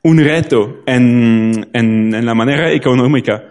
un 0.00 0.18
reto 0.18 0.84
en, 0.86 1.70
en, 1.72 2.14
en 2.14 2.24
la 2.24 2.34
manera 2.36 2.70
económica, 2.70 3.42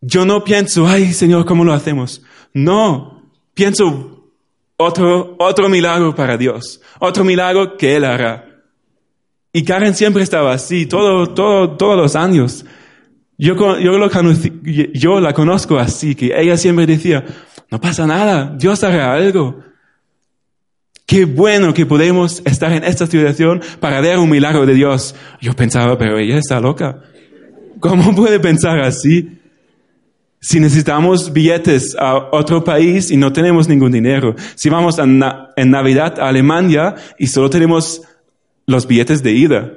yo 0.00 0.24
no 0.24 0.42
pienso, 0.42 0.86
ay 0.86 1.12
Señor, 1.12 1.44
¿cómo 1.44 1.66
lo 1.66 1.74
hacemos? 1.74 2.22
No, 2.54 3.30
pienso, 3.52 4.11
otro, 4.82 5.36
otro 5.38 5.68
milagro 5.68 6.14
para 6.14 6.36
Dios, 6.36 6.80
otro 6.98 7.24
milagro 7.24 7.76
que 7.76 7.96
Él 7.96 8.04
hará. 8.04 8.46
Y 9.52 9.64
Karen 9.64 9.94
siempre 9.94 10.22
estaba 10.22 10.52
así, 10.52 10.86
todo, 10.86 11.28
todo, 11.34 11.76
todos 11.76 11.96
los 11.96 12.16
años. 12.16 12.64
Yo, 13.36 13.54
yo, 13.78 13.98
lo 13.98 14.10
yo 14.92 15.20
la 15.20 15.32
conozco 15.34 15.78
así, 15.78 16.14
que 16.14 16.32
ella 16.34 16.56
siempre 16.56 16.86
decía, 16.86 17.24
no 17.70 17.80
pasa 17.80 18.06
nada, 18.06 18.54
Dios 18.56 18.82
hará 18.84 19.12
algo. 19.12 19.62
Qué 21.06 21.24
bueno 21.26 21.74
que 21.74 21.84
podemos 21.84 22.40
estar 22.46 22.72
en 22.72 22.84
esta 22.84 23.06
situación 23.06 23.60
para 23.80 24.00
ver 24.00 24.18
un 24.18 24.30
milagro 24.30 24.64
de 24.64 24.74
Dios. 24.74 25.14
Yo 25.40 25.52
pensaba, 25.52 25.98
pero 25.98 26.18
ella 26.18 26.38
está 26.38 26.60
loca. 26.60 27.02
¿Cómo 27.80 28.14
puede 28.14 28.40
pensar 28.40 28.80
así? 28.80 29.41
Si 30.44 30.58
necesitamos 30.58 31.32
billetes 31.32 31.94
a 31.96 32.16
otro 32.32 32.64
país 32.64 33.12
y 33.12 33.16
no 33.16 33.32
tenemos 33.32 33.68
ningún 33.68 33.92
dinero. 33.92 34.34
Si 34.56 34.68
vamos 34.68 34.98
en 34.98 35.70
Navidad 35.70 36.18
a 36.18 36.28
Alemania 36.28 36.96
y 37.16 37.28
solo 37.28 37.48
tenemos 37.48 38.02
los 38.66 38.88
billetes 38.88 39.22
de 39.22 39.30
ida. 39.30 39.72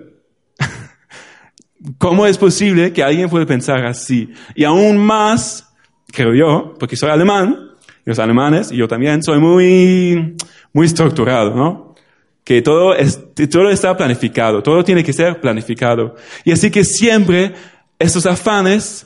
¿Cómo 2.00 2.25
es 2.25 2.39
posible 2.39 2.91
que 2.93 3.03
alguien 3.03 3.29
pueda 3.29 3.45
pensar 3.45 3.86
así? 3.86 4.34
Y 4.55 4.63
aún 4.63 4.98
más, 4.98 5.72
creo 6.07 6.34
yo, 6.34 6.74
porque 6.79 6.95
soy 6.95 7.12
alemán, 7.12 7.69
y 8.03 8.10
los 8.10 8.17
alemanes, 8.17 8.72
y 8.72 8.77
yo 8.77 8.88
también, 8.88 9.22
soy 9.22 9.38
muy, 9.38 10.36
muy 10.74 10.88
estructurado, 10.88 11.53
¿no? 11.53 11.95
Que 12.43 12.63
todo, 12.63 12.95
es, 12.95 13.19
todo 13.51 13.69
está 13.69 13.95
planificado, 13.95 14.63
todo 14.63 14.84
tiene 14.84 15.03
que 15.03 15.13
ser 15.13 15.39
planificado. 15.39 16.15
Y 16.43 16.51
así 16.51 16.72
que 16.72 16.84
siempre 16.84 17.53
estos 18.00 18.25
afanes 18.25 19.05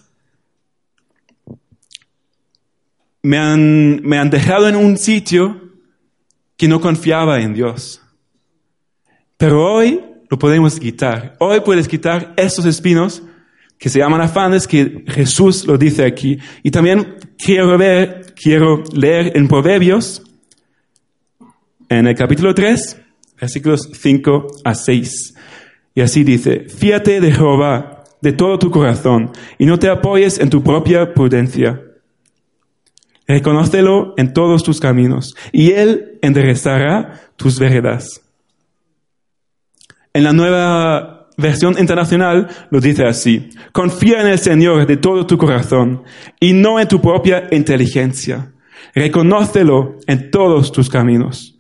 me 3.22 3.38
han, 3.38 4.02
me 4.04 4.18
han 4.18 4.30
dejado 4.30 4.68
en 4.68 4.76
un 4.76 4.98
sitio 4.98 5.62
que 6.58 6.68
no 6.68 6.82
confiaba 6.82 7.40
en 7.42 7.54
Dios. 7.54 8.02
Pero 9.38 9.74
hoy 9.74 10.02
lo 10.30 10.38
podemos 10.38 10.80
quitar. 10.80 11.36
Hoy 11.40 11.62
puedes 11.62 11.88
quitar 11.88 12.34
estos 12.38 12.66
espinos 12.66 13.24
que 13.78 13.90
se 13.90 14.00
llaman 14.00 14.22
afanes, 14.22 14.68
que 14.68 15.06
Jesús 15.08 15.66
lo 15.66 15.78
dice 15.78 16.06
aquí. 16.06 16.38
Y 16.64 16.72
también 16.72 17.16
quiero 17.38 17.78
ver, 17.78 18.34
quiero 18.36 18.84
leer 18.94 19.38
en 19.38 19.48
Proverbios, 19.48 20.22
en 21.88 22.08
el 22.08 22.16
capítulo 22.16 22.54
3, 22.54 23.02
versículos 23.40 23.90
5 23.94 24.48
a 24.66 24.76
6. 24.76 25.34
Y 25.96 26.02
así 26.02 26.24
dice, 26.24 26.68
fíate 26.68 27.22
de 27.22 27.32
Jehová 27.32 28.04
de 28.22 28.34
todo 28.34 28.60
tu 28.60 28.70
corazón 28.70 29.32
y 29.58 29.66
no 29.66 29.80
te 29.80 29.90
apoyes 29.90 30.40
en 30.40 30.50
tu 30.50 30.62
propia 30.62 31.14
prudencia. 31.14 31.82
Reconócelo 33.30 34.16
en 34.18 34.34
todos 34.34 34.64
tus 34.64 34.80
caminos 34.80 35.36
y 35.52 35.74
Él 35.74 36.18
enderezará 36.24 37.22
tus 37.36 37.60
veredas. 37.60 38.24
En 40.14 40.24
la 40.24 40.34
nueva 40.34 41.28
versión 41.38 41.78
internacional 41.78 42.50
lo 42.72 42.82
dice 42.82 43.06
así, 43.06 43.52
confía 43.72 44.22
en 44.22 44.28
el 44.30 44.40
Señor 44.40 44.88
de 44.88 44.98
todo 44.98 45.28
tu 45.28 45.38
corazón 45.38 46.02
y 46.40 46.54
no 46.54 46.80
en 46.80 46.88
tu 46.88 47.00
propia 47.00 47.48
inteligencia. 47.52 48.52
Reconócelo 48.96 49.98
en 50.08 50.32
todos 50.32 50.72
tus 50.72 50.90
caminos 50.90 51.56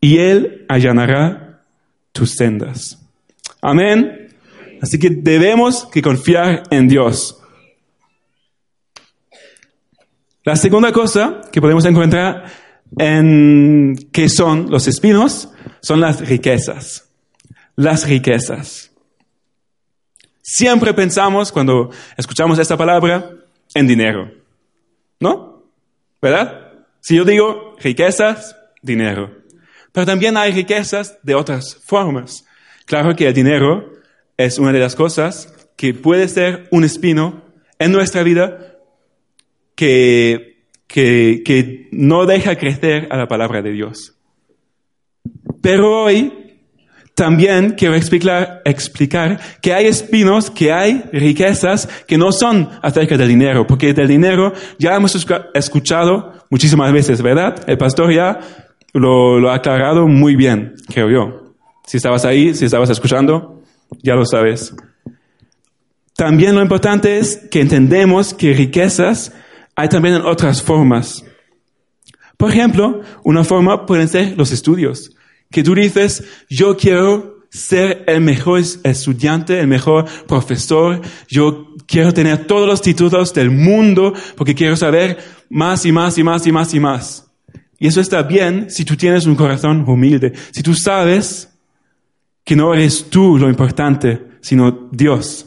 y 0.00 0.18
Él 0.18 0.66
allanará 0.68 1.64
tus 2.12 2.30
sendas. 2.30 3.04
Amén. 3.60 4.28
Así 4.80 5.00
que 5.00 5.10
debemos 5.10 5.84
que 5.86 6.00
confiar 6.00 6.62
en 6.70 6.86
Dios. 6.86 7.37
La 10.48 10.56
segunda 10.56 10.92
cosa 10.92 11.42
que 11.52 11.60
podemos 11.60 11.84
encontrar 11.84 12.46
en 12.96 13.94
qué 14.10 14.30
son 14.30 14.70
los 14.70 14.88
espinos 14.88 15.50
son 15.82 16.00
las 16.00 16.26
riquezas. 16.26 17.10
Las 17.76 18.08
riquezas. 18.08 18.90
Siempre 20.40 20.94
pensamos 20.94 21.52
cuando 21.52 21.90
escuchamos 22.16 22.58
esta 22.58 22.78
palabra 22.78 23.30
en 23.74 23.86
dinero. 23.86 24.32
¿No? 25.20 25.64
¿Verdad? 26.22 26.72
Si 27.00 27.16
yo 27.16 27.26
digo 27.26 27.76
riquezas, 27.78 28.56
dinero. 28.80 29.30
Pero 29.92 30.06
también 30.06 30.38
hay 30.38 30.52
riquezas 30.52 31.18
de 31.22 31.34
otras 31.34 31.76
formas. 31.84 32.46
Claro 32.86 33.14
que 33.14 33.28
el 33.28 33.34
dinero 33.34 33.92
es 34.38 34.58
una 34.58 34.72
de 34.72 34.78
las 34.78 34.94
cosas 34.94 35.52
que 35.76 35.92
puede 35.92 36.26
ser 36.26 36.68
un 36.70 36.84
espino 36.84 37.42
en 37.78 37.92
nuestra 37.92 38.22
vida 38.22 38.67
que 39.78 40.48
que, 40.88 41.42
que 41.44 41.88
no 41.92 42.26
deja 42.26 42.56
crecer 42.56 43.06
a 43.10 43.16
la 43.16 43.28
palabra 43.28 43.62
de 43.62 43.70
Dios. 43.70 44.14
Pero 45.60 46.04
hoy 46.04 46.32
también 47.14 47.74
quiero 47.76 47.94
explicar, 47.94 48.62
explicar 48.64 49.38
que 49.60 49.74
hay 49.74 49.86
espinos, 49.86 50.50
que 50.50 50.72
hay 50.72 51.04
riquezas 51.12 51.88
que 52.06 52.16
no 52.16 52.32
son 52.32 52.70
acerca 52.82 53.16
del 53.16 53.28
dinero, 53.28 53.66
porque 53.66 53.92
del 53.92 54.08
dinero 54.08 54.52
ya 54.78 54.96
hemos 54.96 55.14
escuchado 55.54 56.32
muchísimas 56.48 56.92
veces, 56.92 57.20
¿verdad? 57.20 57.62
El 57.66 57.76
pastor 57.76 58.12
ya 58.12 58.40
lo, 58.94 59.38
lo 59.38 59.50
ha 59.50 59.56
aclarado 59.56 60.06
muy 60.06 60.36
bien, 60.36 60.74
creo 60.88 61.10
yo. 61.10 61.54
Si 61.86 61.98
estabas 61.98 62.24
ahí, 62.24 62.54
si 62.54 62.64
estabas 62.64 62.88
escuchando, 62.90 63.62
ya 64.02 64.14
lo 64.14 64.24
sabes. 64.24 64.74
También 66.16 66.54
lo 66.54 66.62
importante 66.62 67.18
es 67.18 67.36
que 67.50 67.60
entendemos 67.60 68.32
que 68.32 68.52
riquezas 68.52 69.32
hay 69.78 69.88
también 69.88 70.16
otras 70.16 70.60
formas. 70.60 71.24
Por 72.36 72.50
ejemplo, 72.50 73.00
una 73.22 73.44
forma 73.44 73.86
pueden 73.86 74.08
ser 74.08 74.36
los 74.36 74.50
estudios. 74.50 75.12
Que 75.52 75.62
tú 75.62 75.72
dices, 75.72 76.24
yo 76.50 76.76
quiero 76.76 77.46
ser 77.48 78.02
el 78.08 78.20
mejor 78.20 78.60
estudiante, 78.82 79.60
el 79.60 79.68
mejor 79.68 80.04
profesor, 80.26 81.00
yo 81.28 81.76
quiero 81.86 82.12
tener 82.12 82.48
todos 82.48 82.66
los 82.66 82.82
títulos 82.82 83.32
del 83.32 83.52
mundo 83.52 84.14
porque 84.36 84.56
quiero 84.56 84.74
saber 84.74 85.16
más 85.48 85.86
y 85.86 85.92
más 85.92 86.18
y 86.18 86.24
más 86.24 86.44
y 86.44 86.50
más 86.50 86.74
y 86.74 86.80
más. 86.80 87.30
Y 87.78 87.86
eso 87.86 88.00
está 88.00 88.24
bien 88.24 88.70
si 88.70 88.84
tú 88.84 88.96
tienes 88.96 89.26
un 89.26 89.36
corazón 89.36 89.84
humilde, 89.86 90.32
si 90.50 90.60
tú 90.60 90.74
sabes 90.74 91.50
que 92.42 92.56
no 92.56 92.74
eres 92.74 93.08
tú 93.08 93.38
lo 93.38 93.48
importante, 93.48 94.26
sino 94.40 94.88
Dios. 94.90 95.46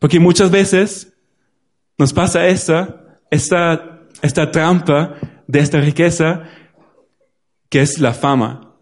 Porque 0.00 0.18
muchas 0.18 0.50
veces 0.50 1.12
nos 1.96 2.12
pasa 2.12 2.48
esta, 2.48 3.03
esta, 3.34 4.00
esta 4.22 4.50
trampa 4.50 5.16
de 5.46 5.60
esta 5.60 5.80
riqueza 5.80 6.44
que 7.68 7.82
es 7.82 8.00
la 8.00 8.12
fama. 8.12 8.72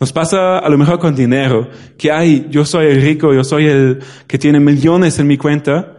Nos 0.00 0.12
pasa 0.12 0.58
a 0.58 0.68
lo 0.68 0.76
mejor 0.76 0.98
con 0.98 1.14
dinero, 1.14 1.70
que 1.96 2.10
hay, 2.10 2.46
yo 2.50 2.64
soy 2.64 2.86
el 2.86 3.02
rico, 3.02 3.32
yo 3.32 3.44
soy 3.44 3.66
el 3.66 4.02
que 4.26 4.38
tiene 4.38 4.58
millones 4.58 5.18
en 5.18 5.26
mi 5.26 5.36
cuenta, 5.36 5.94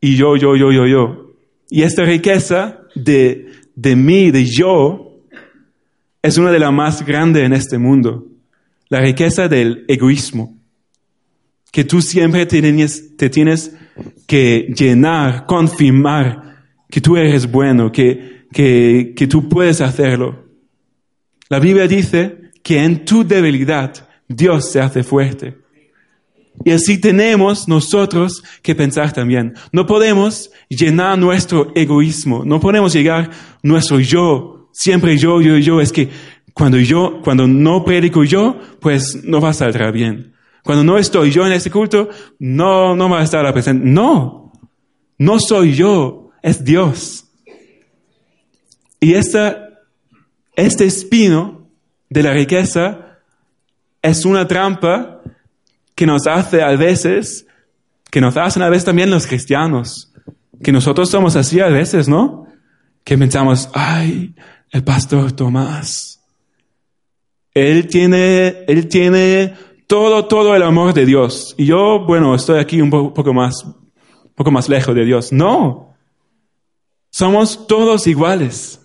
y 0.00 0.16
yo, 0.16 0.36
yo, 0.36 0.54
yo, 0.56 0.70
yo, 0.70 0.86
yo. 0.86 1.32
Y 1.70 1.82
esta 1.82 2.04
riqueza 2.04 2.80
de, 2.94 3.50
de 3.74 3.96
mí, 3.96 4.30
de 4.30 4.44
yo, 4.44 5.22
es 6.22 6.36
una 6.38 6.50
de 6.50 6.58
las 6.58 6.72
más 6.72 7.04
grandes 7.04 7.44
en 7.44 7.52
este 7.52 7.78
mundo. 7.78 8.26
La 8.88 9.00
riqueza 9.00 9.48
del 9.48 9.84
egoísmo 9.88 10.56
que 11.72 11.84
tú 11.84 12.00
siempre 12.00 12.46
tienes, 12.46 13.16
te 13.16 13.28
tienes 13.28 13.76
que 14.26 14.72
llenar, 14.74 15.44
confirmar 15.46 16.45
que 16.90 17.00
tú 17.00 17.16
eres 17.16 17.50
bueno, 17.50 17.90
que, 17.90 18.46
que, 18.52 19.12
que 19.16 19.26
tú 19.26 19.48
puedes 19.48 19.80
hacerlo. 19.80 20.46
La 21.48 21.58
Biblia 21.58 21.86
dice 21.86 22.50
que 22.62 22.82
en 22.82 23.04
tu 23.04 23.26
debilidad 23.26 24.08
Dios 24.28 24.70
se 24.70 24.80
hace 24.80 25.02
fuerte. 25.02 25.58
Y 26.64 26.70
así 26.70 26.98
tenemos 26.98 27.68
nosotros 27.68 28.42
que 28.62 28.74
pensar 28.74 29.12
también. 29.12 29.54
No 29.72 29.86
podemos 29.86 30.50
llenar 30.68 31.18
nuestro 31.18 31.72
egoísmo, 31.74 32.44
no 32.44 32.60
podemos 32.60 32.92
llegar 32.92 33.30
nuestro 33.62 34.00
yo, 34.00 34.68
siempre 34.72 35.16
yo, 35.18 35.40
yo, 35.40 35.58
yo. 35.58 35.80
Es 35.80 35.92
que 35.92 36.08
cuando 36.54 36.78
yo, 36.78 37.20
cuando 37.22 37.46
no 37.46 37.84
predico 37.84 38.24
yo, 38.24 38.58
pues 38.80 39.22
no 39.24 39.40
va 39.40 39.50
a 39.50 39.52
saldrá 39.52 39.90
bien. 39.90 40.32
Cuando 40.64 40.82
no 40.82 40.98
estoy 40.98 41.30
yo 41.30 41.46
en 41.46 41.52
ese 41.52 41.70
culto, 41.70 42.08
no, 42.38 42.96
no 42.96 43.08
va 43.08 43.20
a 43.20 43.24
estar 43.24 43.44
la 43.44 43.52
presencia. 43.52 43.88
No, 43.88 44.52
no 45.18 45.38
soy 45.38 45.74
yo, 45.74 46.25
es 46.42 46.64
Dios. 46.64 47.24
Y 49.00 49.14
esta, 49.14 49.80
este 50.54 50.84
espino 50.84 51.68
de 52.08 52.22
la 52.22 52.32
riqueza 52.32 53.18
es 54.02 54.24
una 54.24 54.46
trampa 54.46 55.20
que 55.94 56.06
nos 56.06 56.26
hace 56.26 56.62
a 56.62 56.74
veces, 56.76 57.46
que 58.10 58.20
nos 58.20 58.36
hacen 58.36 58.62
a 58.62 58.68
veces 58.68 58.84
también 58.84 59.10
los 59.10 59.26
cristianos, 59.26 60.12
que 60.62 60.72
nosotros 60.72 61.10
somos 61.10 61.36
así 61.36 61.60
a 61.60 61.68
veces, 61.68 62.08
¿no? 62.08 62.46
Que 63.04 63.18
pensamos, 63.18 63.68
ay, 63.74 64.34
el 64.70 64.84
pastor 64.84 65.32
Tomás, 65.32 66.16
él 67.56 67.86
tiene, 67.86 68.64
él 68.68 68.86
tiene 68.88 69.54
todo, 69.86 70.26
todo 70.26 70.54
el 70.54 70.62
amor 70.62 70.92
de 70.92 71.06
Dios. 71.06 71.54
Y 71.56 71.64
yo, 71.64 72.04
bueno, 72.06 72.34
estoy 72.34 72.58
aquí 72.58 72.82
un 72.82 72.90
poco, 72.90 73.32
más, 73.32 73.64
un 73.64 74.32
poco 74.34 74.50
más 74.50 74.68
lejos 74.68 74.94
de 74.94 75.04
Dios. 75.04 75.32
No. 75.32 75.85
Somos 77.16 77.66
todos 77.66 78.06
iguales. 78.06 78.78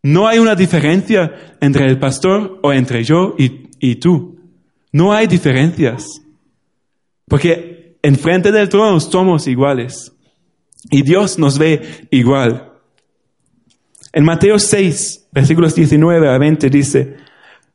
No 0.00 0.28
hay 0.28 0.38
una 0.38 0.54
diferencia 0.54 1.56
entre 1.60 1.86
el 1.86 1.98
pastor 1.98 2.60
o 2.62 2.72
entre 2.72 3.02
yo 3.02 3.34
y, 3.36 3.96
tú. 3.96 4.38
No 4.92 5.12
hay 5.12 5.26
diferencias. 5.26 6.22
Porque 7.26 7.98
enfrente 8.00 8.52
del 8.52 8.68
trono 8.68 9.00
somos 9.00 9.48
iguales. 9.48 10.12
Y 10.88 11.02
Dios 11.02 11.36
nos 11.36 11.58
ve 11.58 12.06
igual. 12.12 12.70
En 14.12 14.22
Mateo 14.22 14.60
6, 14.60 15.30
versículos 15.32 15.74
19 15.74 16.28
a 16.28 16.38
20 16.38 16.70
dice, 16.70 17.16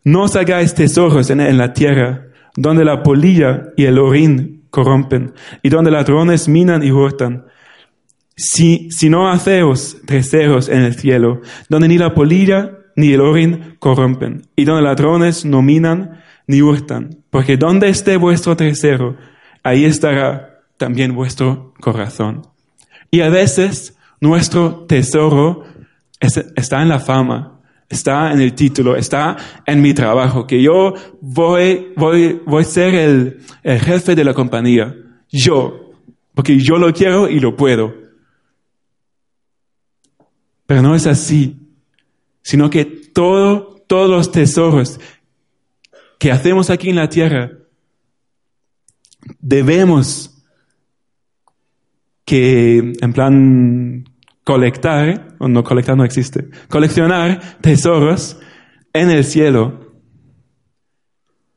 no 0.05 0.23
os 0.23 0.35
hagáis 0.37 0.73
tesoros 0.75 1.29
en, 1.29 1.57
la 1.57 1.73
tierra, 1.73 2.27
donde 2.55 2.85
la 2.85 3.03
polilla 3.03 3.73
y 3.75 3.83
el 3.83 3.99
orín 3.99 4.63
corrompen, 4.69 5.33
y 5.61 5.67
donde 5.67 5.91
ladrones 5.91 6.47
minan 6.47 6.83
y 6.83 6.91
hurtan. 6.93 7.47
Si, 8.35 8.89
si 8.91 9.09
no 9.09 9.29
haceos 9.29 9.97
tesoros 10.05 10.69
en 10.69 10.81
el 10.81 10.95
cielo, 10.95 11.41
donde 11.69 11.87
ni 11.87 11.97
la 11.97 12.13
polilla 12.13 12.71
ni 12.95 13.13
el 13.13 13.21
orín 13.21 13.75
corrompen, 13.79 14.43
y 14.55 14.65
donde 14.65 14.83
ladrones 14.83 15.45
no 15.45 15.61
minan 15.61 16.23
ni 16.47 16.61
hurtan, 16.61 17.17
porque 17.29 17.57
donde 17.57 17.89
esté 17.89 18.17
vuestro 18.17 18.55
tesoro, 18.55 19.17
ahí 19.63 19.85
estará 19.85 20.61
también 20.77 21.15
vuestro 21.15 21.73
corazón. 21.79 22.41
Y 23.09 23.21
a 23.21 23.29
veces 23.29 23.97
nuestro 24.19 24.85
tesoro 24.87 25.63
está 26.19 26.81
en 26.81 26.89
la 26.89 26.99
fama, 26.99 27.59
está 27.89 28.31
en 28.31 28.41
el 28.41 28.53
título, 28.53 28.95
está 28.95 29.37
en 29.65 29.81
mi 29.81 29.93
trabajo, 29.93 30.47
que 30.47 30.61
yo 30.61 30.93
voy, 31.21 31.93
voy, 31.95 32.41
voy 32.45 32.61
a 32.61 32.65
ser 32.65 32.95
el, 32.95 33.39
el 33.63 33.79
jefe 33.79 34.15
de 34.15 34.23
la 34.23 34.33
compañía. 34.33 34.95
Yo, 35.29 35.91
porque 36.33 36.57
yo 36.57 36.77
lo 36.77 36.93
quiero 36.93 37.29
y 37.29 37.39
lo 37.39 37.55
puedo. 37.55 38.02
Pero 40.65 40.82
no 40.82 40.95
es 40.95 41.08
así, 41.08 41.58
sino 42.41 42.69
que 42.69 42.86
todo, 42.86 43.84
todos 43.88 44.10
los 44.10 44.32
tesoros 44.32 44.99
que 46.19 46.32
hacemos 46.32 46.69
aquí 46.69 46.89
en 46.89 46.95
la 46.95 47.10
tierra, 47.10 47.52
debemos 49.39 50.43
que, 52.26 52.93
en 52.99 53.13
plan 53.13 54.06
colectar, 54.43 55.36
o 55.39 55.47
no 55.47 55.63
colectar 55.63 55.95
no 55.97 56.04
existe, 56.04 56.49
coleccionar 56.69 57.60
tesoros 57.62 58.38
en 58.93 59.10
el 59.10 59.23
cielo. 59.23 59.93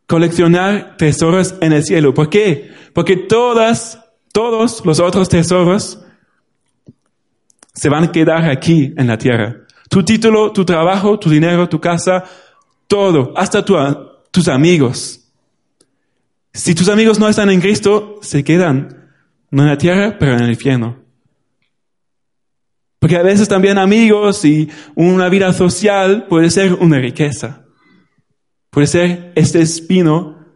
Coleccionar 0.06 0.96
tesoros 0.96 1.56
en 1.60 1.72
el 1.72 1.82
cielo. 1.82 2.14
¿Por 2.14 2.30
qué? 2.30 2.70
Porque 2.92 3.16
todas, 3.16 4.00
todos 4.32 4.84
los 4.84 5.00
otros 5.00 5.28
tesoros 5.28 6.05
se 7.76 7.88
van 7.90 8.04
a 8.04 8.12
quedar 8.12 8.50
aquí 8.50 8.94
en 8.96 9.06
la 9.06 9.18
tierra. 9.18 9.66
Tu 9.88 10.02
título, 10.02 10.50
tu 10.52 10.64
trabajo, 10.64 11.18
tu 11.18 11.28
dinero, 11.30 11.68
tu 11.68 11.78
casa, 11.78 12.24
todo, 12.88 13.32
hasta 13.36 13.64
tus 13.64 14.48
amigos. 14.48 15.28
Si 16.52 16.74
tus 16.74 16.88
amigos 16.88 17.18
no 17.20 17.28
están 17.28 17.50
en 17.50 17.60
Cristo, 17.60 18.18
se 18.22 18.42
quedan, 18.42 19.10
no 19.50 19.62
en 19.62 19.68
la 19.68 19.78
tierra, 19.78 20.16
pero 20.18 20.32
en 20.32 20.40
el 20.40 20.50
infierno. 20.50 20.96
Porque 22.98 23.16
a 23.16 23.22
veces 23.22 23.46
también 23.46 23.76
amigos 23.76 24.42
y 24.46 24.70
una 24.94 25.28
vida 25.28 25.52
social 25.52 26.26
puede 26.28 26.50
ser 26.50 26.72
una 26.74 26.98
riqueza. 26.98 27.66
Puede 28.70 28.86
ser 28.86 29.32
este 29.34 29.60
espino 29.60 30.46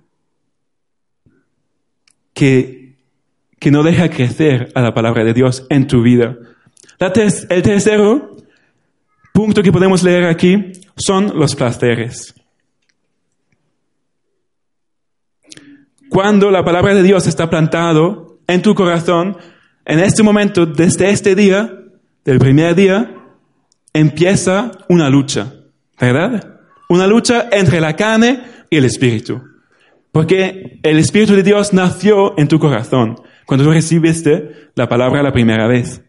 que, 2.32 2.98
que 3.58 3.70
no 3.70 3.82
deja 3.82 4.08
crecer 4.08 4.72
a 4.74 4.80
la 4.80 4.94
palabra 4.94 5.22
de 5.22 5.34
Dios 5.34 5.66
en 5.68 5.86
tu 5.86 6.02
vida. 6.02 6.38
El 7.00 7.62
tercero 7.62 8.36
punto 9.32 9.62
que 9.62 9.72
podemos 9.72 10.02
leer 10.02 10.24
aquí 10.24 10.72
son 10.96 11.32
los 11.38 11.56
placeres. 11.56 12.34
Cuando 16.10 16.50
la 16.50 16.62
palabra 16.64 16.94
de 16.94 17.02
Dios 17.02 17.26
está 17.26 17.48
plantado 17.48 18.40
en 18.46 18.62
tu 18.62 18.74
corazón, 18.74 19.36
en 19.86 20.00
este 20.00 20.22
momento, 20.22 20.66
desde 20.66 21.10
este 21.10 21.34
día, 21.34 21.72
del 22.24 22.38
primer 22.38 22.74
día, 22.74 23.14
empieza 23.94 24.72
una 24.88 25.08
lucha, 25.08 25.54
¿verdad? 25.98 26.58
Una 26.88 27.06
lucha 27.06 27.48
entre 27.50 27.80
la 27.80 27.96
carne 27.96 28.42
y 28.68 28.76
el 28.76 28.84
espíritu. 28.84 29.40
Porque 30.12 30.80
el 30.82 30.98
Espíritu 30.98 31.34
de 31.34 31.44
Dios 31.44 31.72
nació 31.72 32.36
en 32.36 32.48
tu 32.48 32.58
corazón 32.58 33.16
cuando 33.46 33.64
tú 33.64 33.70
recibiste 33.70 34.70
la 34.74 34.88
palabra 34.88 35.22
la 35.22 35.32
primera 35.32 35.68
vez. 35.68 36.02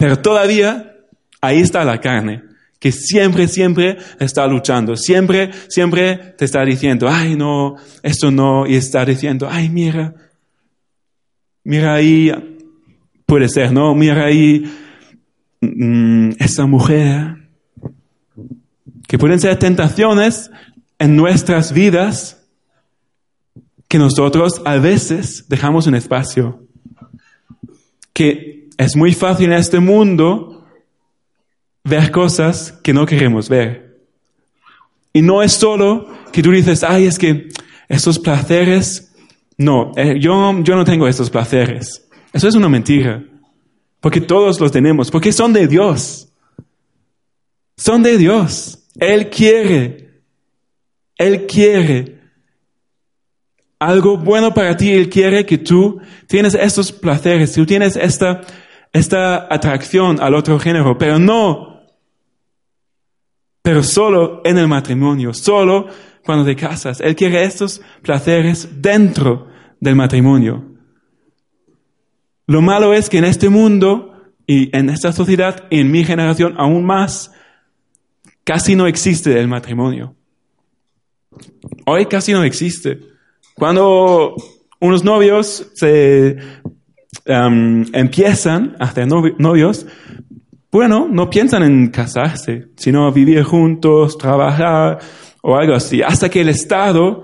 Pero 0.00 0.18
todavía 0.18 0.96
ahí 1.42 1.60
está 1.60 1.84
la 1.84 2.00
carne, 2.00 2.42
que 2.78 2.90
siempre, 2.90 3.46
siempre 3.48 3.98
está 4.18 4.46
luchando, 4.46 4.96
siempre, 4.96 5.50
siempre 5.68 6.16
te 6.38 6.46
está 6.46 6.64
diciendo, 6.64 7.06
ay 7.06 7.36
no, 7.36 7.76
esto 8.02 8.30
no, 8.30 8.66
y 8.66 8.76
está 8.76 9.04
diciendo, 9.04 9.46
ay 9.50 9.68
mira, 9.68 10.14
mira 11.64 11.92
ahí, 11.92 12.32
puede 13.26 13.50
ser, 13.50 13.72
¿no? 13.72 13.94
Mira 13.94 14.24
ahí, 14.24 14.64
mm, 15.60 16.30
esa 16.38 16.64
mujer, 16.64 17.36
que 19.06 19.18
pueden 19.18 19.38
ser 19.38 19.58
tentaciones 19.58 20.50
en 20.98 21.14
nuestras 21.14 21.74
vidas 21.74 22.42
que 23.86 23.98
nosotros 23.98 24.62
a 24.64 24.76
veces 24.76 25.44
dejamos 25.46 25.86
un 25.86 25.94
espacio. 25.94 26.64
Que 28.14 28.59
es 28.80 28.96
muy 28.96 29.12
fácil 29.12 29.52
en 29.52 29.58
este 29.58 29.78
mundo 29.78 30.64
ver 31.84 32.10
cosas 32.10 32.72
que 32.82 32.94
no 32.94 33.04
queremos 33.04 33.46
ver. 33.46 34.00
Y 35.12 35.20
no 35.20 35.42
es 35.42 35.52
solo 35.52 36.08
que 36.32 36.42
tú 36.42 36.50
dices, 36.50 36.82
ay, 36.82 37.04
es 37.04 37.18
que 37.18 37.48
estos 37.90 38.18
placeres, 38.18 39.12
no, 39.58 39.92
eh, 39.96 40.18
yo, 40.18 40.62
yo 40.62 40.76
no 40.76 40.84
tengo 40.86 41.06
estos 41.06 41.28
placeres. 41.28 42.08
Eso 42.32 42.48
es 42.48 42.54
una 42.54 42.70
mentira. 42.70 43.22
Porque 44.00 44.22
todos 44.22 44.58
los 44.58 44.72
tenemos, 44.72 45.10
porque 45.10 45.30
son 45.30 45.52
de 45.52 45.68
Dios. 45.68 46.32
Son 47.76 48.02
de 48.02 48.16
Dios. 48.16 48.78
Él 48.98 49.28
quiere, 49.28 50.22
Él 51.18 51.46
quiere 51.46 52.18
algo 53.78 54.16
bueno 54.16 54.54
para 54.54 54.74
ti. 54.74 54.90
Él 54.90 55.10
quiere 55.10 55.44
que 55.44 55.58
tú 55.58 56.00
tienes 56.26 56.54
estos 56.54 56.92
placeres, 56.92 57.52
tú 57.52 57.66
tienes 57.66 57.96
esta, 57.96 58.40
esta 58.92 59.52
atracción 59.52 60.20
al 60.20 60.34
otro 60.34 60.58
género, 60.58 60.98
pero 60.98 61.18
no, 61.18 61.80
pero 63.62 63.82
solo 63.82 64.40
en 64.44 64.58
el 64.58 64.68
matrimonio, 64.68 65.32
solo 65.32 65.88
cuando 66.24 66.44
te 66.44 66.56
casas. 66.56 67.00
Él 67.00 67.14
quiere 67.14 67.44
estos 67.44 67.80
placeres 68.02 68.80
dentro 68.80 69.48
del 69.80 69.96
matrimonio. 69.96 70.64
Lo 72.46 72.62
malo 72.62 72.92
es 72.94 73.08
que 73.08 73.18
en 73.18 73.24
este 73.24 73.48
mundo 73.48 74.32
y 74.46 74.76
en 74.76 74.90
esta 74.90 75.12
sociedad 75.12 75.66
y 75.70 75.80
en 75.80 75.90
mi 75.90 76.04
generación 76.04 76.54
aún 76.58 76.84
más, 76.84 77.30
casi 78.42 78.74
no 78.74 78.88
existe 78.88 79.38
el 79.38 79.46
matrimonio. 79.46 80.16
Hoy 81.86 82.06
casi 82.06 82.32
no 82.32 82.42
existe. 82.42 82.98
Cuando 83.54 84.34
unos 84.80 85.04
novios 85.04 85.70
se 85.74 86.38
um, 87.26 87.84
empiezan 87.92 88.76
a 88.78 88.84
hacer 88.84 89.06
novios, 89.06 89.86
bueno, 90.70 91.08
no 91.10 91.28
piensan 91.28 91.62
en 91.62 91.88
casarse, 91.88 92.68
sino 92.76 93.10
vivir 93.12 93.42
juntos, 93.42 94.16
trabajar 94.16 94.98
o 95.42 95.56
algo 95.56 95.74
así, 95.74 96.02
hasta 96.02 96.28
que 96.28 96.42
el 96.42 96.48
Estado, 96.48 97.22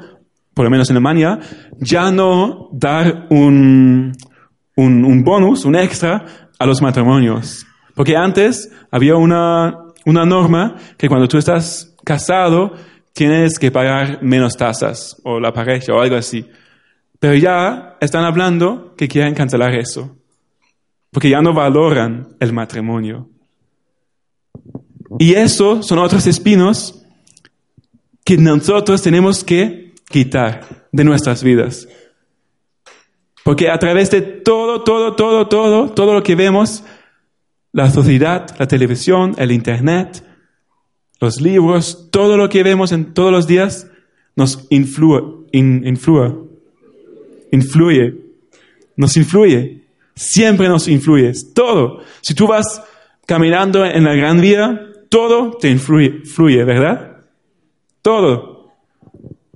por 0.55 0.65
lo 0.65 0.71
menos 0.71 0.91
en 0.91 0.97
Alemania, 0.97 1.39
ya 1.79 2.11
no 2.11 2.69
dar 2.73 3.27
un, 3.31 4.13
un, 4.77 5.05
un 5.05 5.25
bonus, 5.25 5.65
un 5.65 5.77
extra 5.77 6.25
a 6.59 6.67
los 6.67 6.83
matrimonios. 6.83 7.67
Porque 7.95 8.17
antes 8.17 8.71
había 8.91 9.17
una 9.17 9.87
una 10.07 10.25
norma 10.25 10.77
que 10.97 11.09
cuando 11.09 11.29
tú 11.29 11.37
estás 11.37 11.95
casado 12.05 12.73
tienes 13.13 13.59
que 13.59 13.71
pagar 13.71 14.23
menos 14.23 14.57
tasas 14.57 15.21
o 15.25 15.41
la 15.41 15.53
pareja 15.53 15.93
o 15.93 16.01
algo 16.01 16.17
así. 16.17 16.49
Pero 17.19 17.35
ya 17.35 17.97
están 18.01 18.25
hablando 18.25 18.95
que 18.97 19.09
quieren 19.09 19.35
cancelar 19.35 19.75
eso, 19.75 20.17
porque 21.11 21.31
ya 21.31 21.41
no 21.41 21.55
valoran 21.55 22.37
el 22.41 22.53
matrimonio. 22.53 23.29
Y 25.19 25.35
eso 25.35 25.83
son 25.83 25.99
otros 25.99 26.27
espinos 26.27 27.03
que 28.25 28.37
nosotros 28.37 29.03
tenemos 29.03 29.45
que 29.45 29.95
quitar 30.11 30.89
de 30.93 31.05
nuestras 31.05 31.43
vidas. 31.43 31.89
Porque 33.45 33.71
a 33.71 33.79
través 33.79 34.11
de 34.11 34.21
todo, 34.21 34.83
todo, 34.83 35.15
todo, 35.15 35.47
todo, 35.47 35.91
todo 35.91 36.15
lo 36.15 36.23
que 36.23 36.35
vemos, 36.35 36.83
la 37.73 37.91
sociedad, 37.91 38.47
la 38.59 38.67
televisión, 38.67 39.37
el 39.39 39.53
Internet, 39.53 40.25
los 41.21 41.41
libros, 41.41 42.09
todo 42.11 42.37
lo 42.37 42.49
que 42.49 42.63
vemos 42.63 42.93
en 42.93 43.15
todos 43.15 43.31
los 43.31 43.47
días 43.47 43.87
nos 44.35 44.67
influye, 44.71 45.47
influye, 45.53 46.35
nos 48.97 49.17
influye, 49.17 49.83
siempre 50.15 50.69
nos 50.69 50.89
influye, 50.89 51.33
todo. 51.55 52.01
Si 52.23 52.35
tú 52.35 52.47
vas 52.47 52.83
caminando 53.27 53.85
en 53.85 54.05
la 54.05 54.15
gran 54.15 54.41
vía, 54.41 54.93
todo 55.09 55.57
te 55.59 55.71
influye, 55.71 56.25
fluye, 56.25 56.65
¿verdad? 56.65 57.19
Todo. 58.03 58.73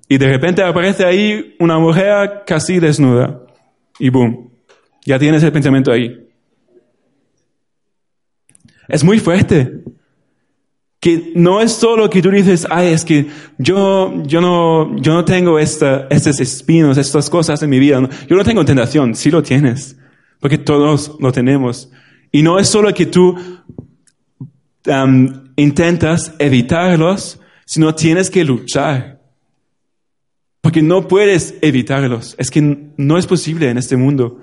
Y 0.09 0.18
de 0.18 0.26
repente 0.26 0.62
aparece 0.62 1.05
ahí 1.05 1.55
una 1.61 1.79
mujer 1.79 2.42
casi 2.46 2.81
desnuda 2.81 3.42
y 3.98 4.09
boom, 4.11 4.50
ya 5.05 5.18
tienes 5.18 5.42
el 5.42 5.53
pensamiento 5.53 5.92
ahí. 5.92 6.26
Es 8.88 9.05
muy 9.05 9.20
fuerte. 9.20 9.85
Que 11.00 11.32
no 11.34 11.62
es 11.62 11.72
solo 11.72 12.10
que 12.10 12.20
tú 12.20 12.30
dices, 12.30 12.66
ay, 12.70 12.92
es 12.92 13.06
que 13.06 13.26
yo, 13.56 14.22
yo 14.24 14.40
no, 14.42 14.96
yo 15.00 15.14
no 15.14 15.24
tengo 15.24 15.58
esta, 15.58 16.06
estos 16.10 16.38
espinos, 16.40 16.98
estas 16.98 17.30
cosas 17.30 17.62
en 17.62 17.70
mi 17.70 17.78
vida. 17.78 18.06
Yo 18.28 18.36
no 18.36 18.44
tengo 18.44 18.64
tentación. 18.64 19.14
Sí 19.14 19.30
lo 19.30 19.42
tienes. 19.42 19.96
Porque 20.40 20.58
todos 20.58 21.16
lo 21.18 21.32
tenemos. 21.32 21.90
Y 22.30 22.42
no 22.42 22.58
es 22.58 22.68
solo 22.68 22.92
que 22.92 23.06
tú 23.06 23.36
um, 24.86 25.50
intentas 25.56 26.34
evitarlos, 26.38 27.40
sino 27.64 27.94
tienes 27.94 28.30
que 28.30 28.44
luchar. 28.44 29.20
Porque 30.60 30.82
no 30.82 31.08
puedes 31.08 31.54
evitarlos. 31.62 32.34
Es 32.38 32.50
que 32.50 32.92
no 32.96 33.16
es 33.16 33.26
posible 33.26 33.70
en 33.70 33.78
este 33.78 33.96
mundo. 33.96 34.38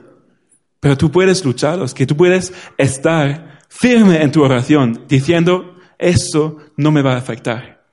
Pero 0.79 0.97
tú 0.97 1.11
puedes 1.11 1.43
lucharlos, 1.43 1.93
que 1.93 2.05
tú 2.05 2.15
puedes 2.15 2.53
estar 2.77 3.59
firme 3.69 4.21
en 4.21 4.31
tu 4.31 4.43
oración, 4.43 5.05
diciendo, 5.07 5.76
esto 5.97 6.57
no 6.75 6.91
me 6.91 7.01
va 7.01 7.13
a 7.13 7.17
afectar. 7.17 7.83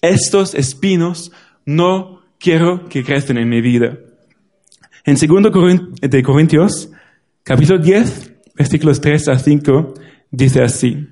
Estos 0.00 0.54
espinos 0.54 1.32
no 1.64 2.22
quiero 2.38 2.88
que 2.88 3.04
crezcan 3.04 3.38
en 3.38 3.48
mi 3.48 3.60
vida. 3.60 3.98
En 5.04 5.14
2 5.14 5.52
de 6.00 6.22
Corintios, 6.22 6.90
capítulo 7.42 7.78
10, 7.78 8.32
versículos 8.54 9.00
3 9.00 9.28
a 9.28 9.38
5, 9.38 9.94
dice 10.30 10.62
así, 10.62 11.08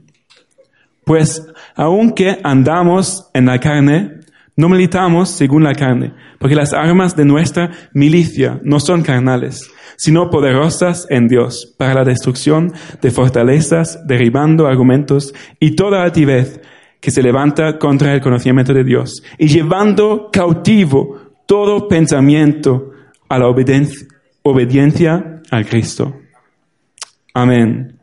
pues 1.05 1.47
aunque 1.75 2.39
andamos 2.45 3.29
en 3.35 3.47
la 3.47 3.59
carne, 3.59 4.20
no 4.61 4.69
militamos 4.69 5.31
según 5.31 5.65
la 5.65 5.75
carne, 5.75 6.13
porque 6.39 6.55
las 6.55 6.75
armas 6.75 7.17
de 7.17 7.25
nuestra 7.25 7.71
milicia 7.95 8.61
no 8.63 8.79
son 8.79 9.03
carnales, 9.03 9.71
sino 9.97 10.29
poderosas 10.29 11.07
en 11.09 11.29
Dios 11.29 11.75
para 11.79 11.95
la 11.95 12.05
destrucción 12.05 12.73
de 13.01 13.11
fortalezas, 13.11 14.07
derribando 14.07 14.67
argumentos 14.67 15.35
y 15.59 15.75
toda 15.75 16.03
altivez 16.03 16.61
que 17.01 17.11
se 17.11 17.23
levanta 17.23 17.79
contra 17.79 18.13
el 18.13 18.21
conocimiento 18.21 18.75
de 18.75 18.85
Dios 18.85 19.23
y 19.39 19.49
llevando 19.49 20.29
cautivo 20.31 21.19
todo 21.47 21.89
pensamiento 21.89 22.91
a 23.31 23.39
la 23.39 23.49
obediencia, 23.49 24.07
obediencia 24.43 25.41
al 25.51 25.67
Cristo. 25.67 26.21
Amén. 27.33 27.99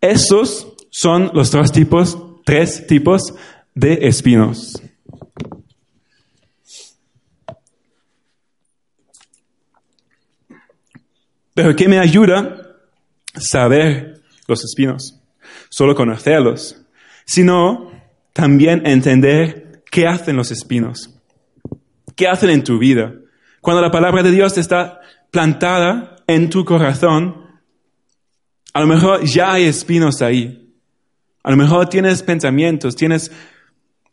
Estos 0.00 0.74
son 0.90 1.30
los 1.32 1.52
tipos, 1.72 2.18
tres 2.44 2.86
tipos 2.88 3.34
de 3.74 4.00
espinos. 4.02 4.82
Pero 11.58 11.74
¿qué 11.74 11.88
me 11.88 11.98
ayuda? 11.98 12.76
Saber 13.34 14.20
los 14.46 14.62
espinos, 14.62 15.20
solo 15.68 15.96
conocerlos, 15.96 16.80
sino 17.24 17.90
también 18.32 18.86
entender 18.86 19.82
qué 19.90 20.06
hacen 20.06 20.36
los 20.36 20.52
espinos, 20.52 21.18
qué 22.14 22.28
hacen 22.28 22.50
en 22.50 22.62
tu 22.62 22.78
vida. 22.78 23.12
Cuando 23.60 23.82
la 23.82 23.90
palabra 23.90 24.22
de 24.22 24.30
Dios 24.30 24.56
está 24.56 25.00
plantada 25.32 26.14
en 26.28 26.48
tu 26.48 26.64
corazón, 26.64 27.48
a 28.72 28.80
lo 28.80 28.86
mejor 28.86 29.24
ya 29.24 29.54
hay 29.54 29.64
espinos 29.64 30.22
ahí. 30.22 30.72
A 31.42 31.50
lo 31.50 31.56
mejor 31.56 31.88
tienes 31.88 32.22
pensamientos, 32.22 32.94
tienes 32.94 33.32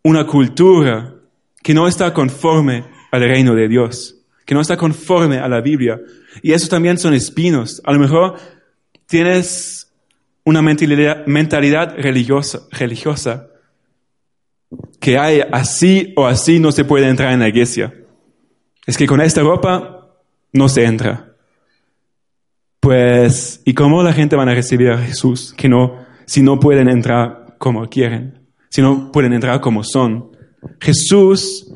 una 0.01 0.25
cultura 0.25 1.13
que 1.61 1.75
no 1.75 1.87
está 1.87 2.11
conforme 2.11 2.85
al 3.11 3.21
reino 3.21 3.53
de 3.53 3.67
Dios, 3.67 4.15
que 4.45 4.55
no 4.55 4.61
está 4.61 4.77
conforme 4.77 5.37
a 5.37 5.47
la 5.47 5.61
Biblia, 5.61 5.99
y 6.41 6.53
eso 6.53 6.67
también 6.67 6.97
son 6.97 7.13
espinos. 7.13 7.81
A 7.85 7.93
lo 7.93 7.99
mejor 7.99 8.35
tienes 9.05 9.91
una 10.43 10.61
mentalidad, 10.61 11.95
religiosa, 11.97 12.61
religiosa 12.71 13.47
que 14.99 15.17
hay 15.17 15.41
así 15.51 16.13
o 16.15 16.25
así 16.25 16.59
no 16.59 16.71
se 16.71 16.85
puede 16.85 17.07
entrar 17.07 17.33
en 17.33 17.39
la 17.39 17.47
iglesia. 17.47 17.93
Es 18.85 18.97
que 18.97 19.07
con 19.07 19.21
esta 19.21 19.41
ropa 19.41 20.15
no 20.53 20.69
se 20.69 20.85
entra. 20.85 21.33
Pues, 22.79 23.61
¿y 23.65 23.73
cómo 23.73 24.03
la 24.03 24.13
gente 24.13 24.35
van 24.35 24.49
a 24.49 24.53
recibir 24.53 24.91
a 24.91 24.99
Jesús 24.99 25.53
que 25.57 25.67
no, 25.67 26.05
si 26.25 26.43
no 26.43 26.59
pueden 26.59 26.87
entrar 26.87 27.55
como 27.57 27.87
quieren, 27.89 28.39
si 28.69 28.81
no 28.81 29.11
pueden 29.11 29.33
entrar 29.33 29.59
como 29.59 29.83
son? 29.83 30.37
Jesús 30.79 31.71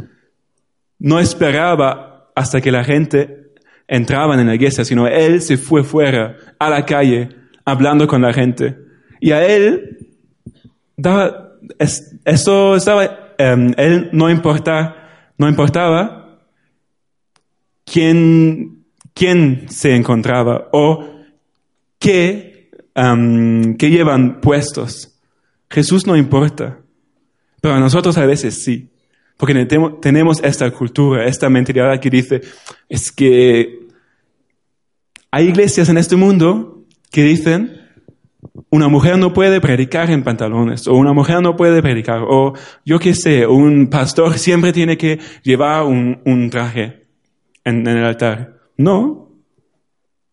no 1.00 1.19
esperaba 1.19 2.32
hasta 2.36 2.62
que 2.62 2.72
la 2.72 2.84
gente 2.84 3.48
entraba 3.89 4.39
en 4.39 4.47
la 4.47 4.56
iglesia, 4.56 4.86
sino 4.86 5.08
él 5.08 5.41
se 5.41 5.58
fue 5.58 5.84
fuera 5.84 6.38
a 6.60 6.69
la 6.69 6.86
calle 6.86 7.30
hablando 7.65 8.08
con 8.08 8.21
la 8.21 8.32
gente. 8.32 8.78
Y 9.19 9.32
a 9.32 9.45
él 9.45 10.08
daba, 10.95 11.54
eso 12.23 12.75
estaba, 12.75 13.34
em, 13.38 13.73
él 13.78 14.10
no 14.13 14.30
importa, 14.30 15.32
no 15.38 15.49
importaba 15.49 16.39
quién, 17.84 18.86
quién 19.13 19.65
se 19.69 19.95
encontraba 19.95 20.69
o 20.71 21.10
qué, 21.97 22.69
em, 22.93 23.75
qué 23.75 23.89
llevan 23.89 24.39
puestos. 24.39 25.19
Jesús 25.69 26.06
no 26.06 26.15
importa. 26.15 26.80
Pero 27.62 27.73
a 27.73 27.80
nosotros 27.80 28.17
a 28.17 28.25
veces 28.25 28.63
sí. 28.63 28.89
Porque 29.39 29.65
tenemos 30.02 30.43
esta 30.43 30.69
cultura, 30.71 31.25
esta 31.25 31.49
mentalidad 31.49 31.97
que 32.02 32.10
dice, 32.10 32.41
es 32.89 33.10
que 33.10 33.78
hay 35.31 35.47
iglesias 35.47 35.89
en 35.89 35.97
este 35.97 36.15
mundo 36.15 36.85
que 37.11 37.23
dicen, 37.23 37.79
una 38.69 38.87
mujer 38.87 39.17
no 39.17 39.33
puede 39.33 39.61
predicar 39.61 40.09
en 40.11 40.23
pantalones, 40.23 40.87
o 40.87 40.93
una 40.93 41.13
mujer 41.13 41.41
no 41.41 41.55
puede 41.55 41.81
predicar, 41.81 42.21
o 42.27 42.53
yo 42.85 42.99
qué 42.99 43.13
sé, 43.13 43.45
un 43.47 43.89
pastor 43.89 44.37
siempre 44.37 44.73
tiene 44.73 44.97
que 44.97 45.19
llevar 45.43 45.83
un, 45.83 46.49
traje 46.51 47.07
en, 47.63 47.87
el 47.87 48.03
altar. 48.03 48.59
No, 48.77 49.29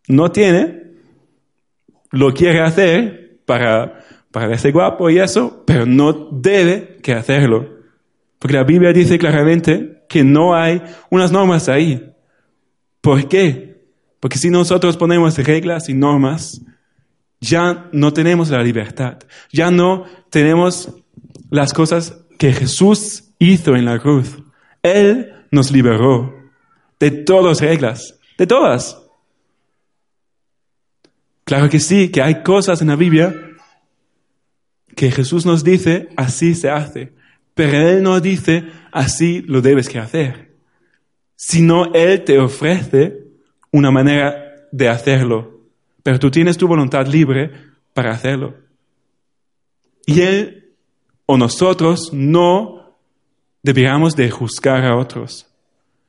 no 0.09 0.31
tiene, 0.31 0.83
lo 2.11 2.33
quiere 2.33 2.61
hacer 2.61 3.41
para 3.45 4.03
verse 4.33 4.71
guapo 4.71 5.11
y 5.11 5.19
eso, 5.19 5.65
pero 5.67 5.87
no 5.87 6.13
debe 6.31 6.99
que 7.03 7.13
hacerlo. 7.13 7.77
Porque 8.39 8.57
la 8.57 8.65
Biblia 8.65 8.93
dice 8.93 9.19
claramente 9.19 10.05
que 10.09 10.23
no 10.23 10.55
hay 10.55 10.83
unas 11.11 11.33
normas 11.33 11.69
ahí. 11.69 12.13
¿Por 13.01 13.29
qué? 13.29 13.76
Porque 14.21 14.39
si 14.39 14.51
nosotros 14.51 14.97
ponemos 14.97 15.37
reglas 15.39 15.89
y 15.89 15.95
normas, 15.95 16.63
ya 17.41 17.89
no 17.93 18.13
tenemos 18.13 18.51
la 18.51 18.63
libertad, 18.63 19.19
ya 19.53 19.71
no 19.71 20.05
tenemos 20.31 20.93
las 21.51 21.73
cosas 21.73 22.19
que 22.39 22.53
Jesús 22.53 23.31
hizo 23.39 23.77
en 23.77 23.85
la 23.85 23.99
cruz. 23.99 24.39
Él 24.83 25.33
nos 25.51 25.71
liberó 25.71 26.35
de 26.99 27.11
todas 27.11 27.45
las 27.45 27.61
reglas, 27.61 28.19
de 28.39 28.47
todas. 28.47 28.99
Claro 31.45 31.69
que 31.69 31.79
sí, 31.79 32.09
que 32.09 32.23
hay 32.23 32.43
cosas 32.43 32.81
en 32.81 32.89
la 32.89 32.97
Biblia 32.97 33.35
que 34.97 35.11
Jesús 35.13 35.45
nos 35.45 35.63
dice, 35.63 36.09
así 36.17 36.55
se 36.55 36.71
hace. 36.71 37.13
Pero 37.55 37.77
Él 37.89 38.03
no 38.03 38.19
dice, 38.21 38.65
así 38.91 39.43
lo 39.43 39.61
debes 39.61 39.89
que 39.89 39.99
hacer. 39.99 40.57
Sino 41.37 41.93
Él 41.95 42.25
te 42.25 42.39
ofrece 42.39 43.26
una 43.73 43.91
manera 43.91 44.69
de 44.73 44.89
hacerlo. 44.89 45.61
Pero 46.03 46.19
tú 46.19 46.31
tienes 46.31 46.57
tu 46.57 46.69
voluntad 46.69 47.07
libre 47.07 47.51
para 47.95 48.13
hacerlo. 48.13 48.55
Y 50.07 50.21
Él 50.21 50.75
o 51.27 51.37
nosotros 51.37 52.11
no 52.13 52.97
deberíamos 53.63 54.15
de 54.15 54.31
juzgar 54.31 54.85
a 54.85 54.97
otros. 54.97 55.47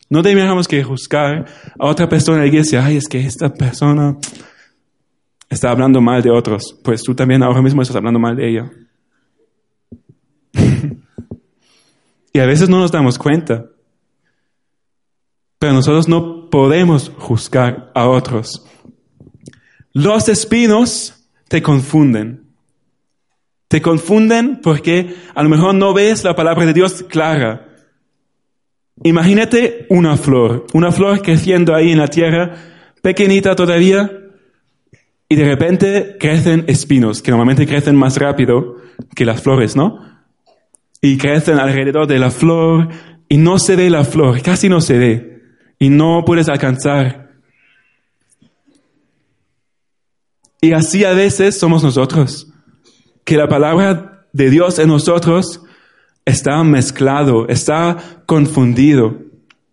No 0.09 0.21
deberíamos 0.21 0.67
que 0.67 0.83
juzgar 0.83 1.45
a 1.77 1.85
otra 1.85 2.07
persona 2.07 2.37
en 2.37 2.43
la 2.43 2.47
iglesia. 2.47 2.85
Ay, 2.85 2.97
es 2.97 3.07
que 3.07 3.19
esta 3.19 3.53
persona 3.53 4.17
está 5.49 5.71
hablando 5.71 6.01
mal 6.01 6.21
de 6.21 6.29
otros, 6.29 6.77
pues 6.83 7.01
tú 7.03 7.15
también 7.15 7.41
ahora 7.43 7.61
mismo 7.61 7.81
estás 7.81 7.95
hablando 7.95 8.19
mal 8.19 8.35
de 8.35 8.49
ella. 8.49 8.71
y 12.33 12.39
a 12.39 12.45
veces 12.45 12.69
no 12.69 12.79
nos 12.79 12.91
damos 12.91 13.17
cuenta. 13.17 13.65
Pero 15.59 15.73
nosotros 15.73 16.07
no 16.07 16.36
podemos 16.49 17.11
juzgar 17.17 17.91
a 17.93 18.07
otros. 18.07 18.65
Los 19.93 20.29
espinos 20.29 21.27
te 21.47 21.61
confunden. 21.61 22.43
Te 23.67 23.81
confunden 23.81 24.61
porque 24.61 25.15
a 25.35 25.43
lo 25.43 25.49
mejor 25.49 25.75
no 25.75 25.93
ves 25.93 26.23
la 26.23 26.35
palabra 26.35 26.65
de 26.65 26.73
Dios 26.73 27.03
clara. 27.09 27.67
Imagínate 29.03 29.85
una 29.89 30.17
flor, 30.17 30.65
una 30.73 30.91
flor 30.91 31.21
creciendo 31.21 31.75
ahí 31.75 31.91
en 31.91 31.99
la 31.99 32.07
tierra, 32.07 32.55
pequeñita 33.01 33.55
todavía, 33.55 34.11
y 35.29 35.35
de 35.35 35.43
repente 35.43 36.15
crecen 36.19 36.63
espinos, 36.67 37.21
que 37.21 37.31
normalmente 37.31 37.67
crecen 37.67 37.95
más 37.95 38.17
rápido 38.17 38.77
que 39.13 39.25
las 39.25 39.41
flores, 39.41 39.75
¿no? 39.75 39.99
Y 41.01 41.17
crecen 41.17 41.59
alrededor 41.59 42.07
de 42.07 42.19
la 42.19 42.31
flor 42.31 42.89
y 43.27 43.37
no 43.37 43.59
se 43.59 43.75
ve 43.75 43.89
la 43.89 44.03
flor, 44.03 44.41
casi 44.41 44.69
no 44.69 44.79
se 44.79 44.97
ve. 44.97 45.36
Y 45.79 45.89
no 45.89 46.23
puedes 46.25 46.49
alcanzar. 46.49 47.27
Y 50.59 50.71
así 50.71 51.03
a 51.05 51.13
veces 51.13 51.59
somos 51.59 51.83
nosotros, 51.83 52.51
que 53.23 53.37
la 53.37 53.47
palabra 53.47 54.27
de 54.33 54.49
Dios 54.49 54.79
en 54.79 54.87
nosotros 54.87 55.61
está 56.25 56.63
mezclado, 56.63 57.47
está 57.47 58.23
confundido, 58.25 59.17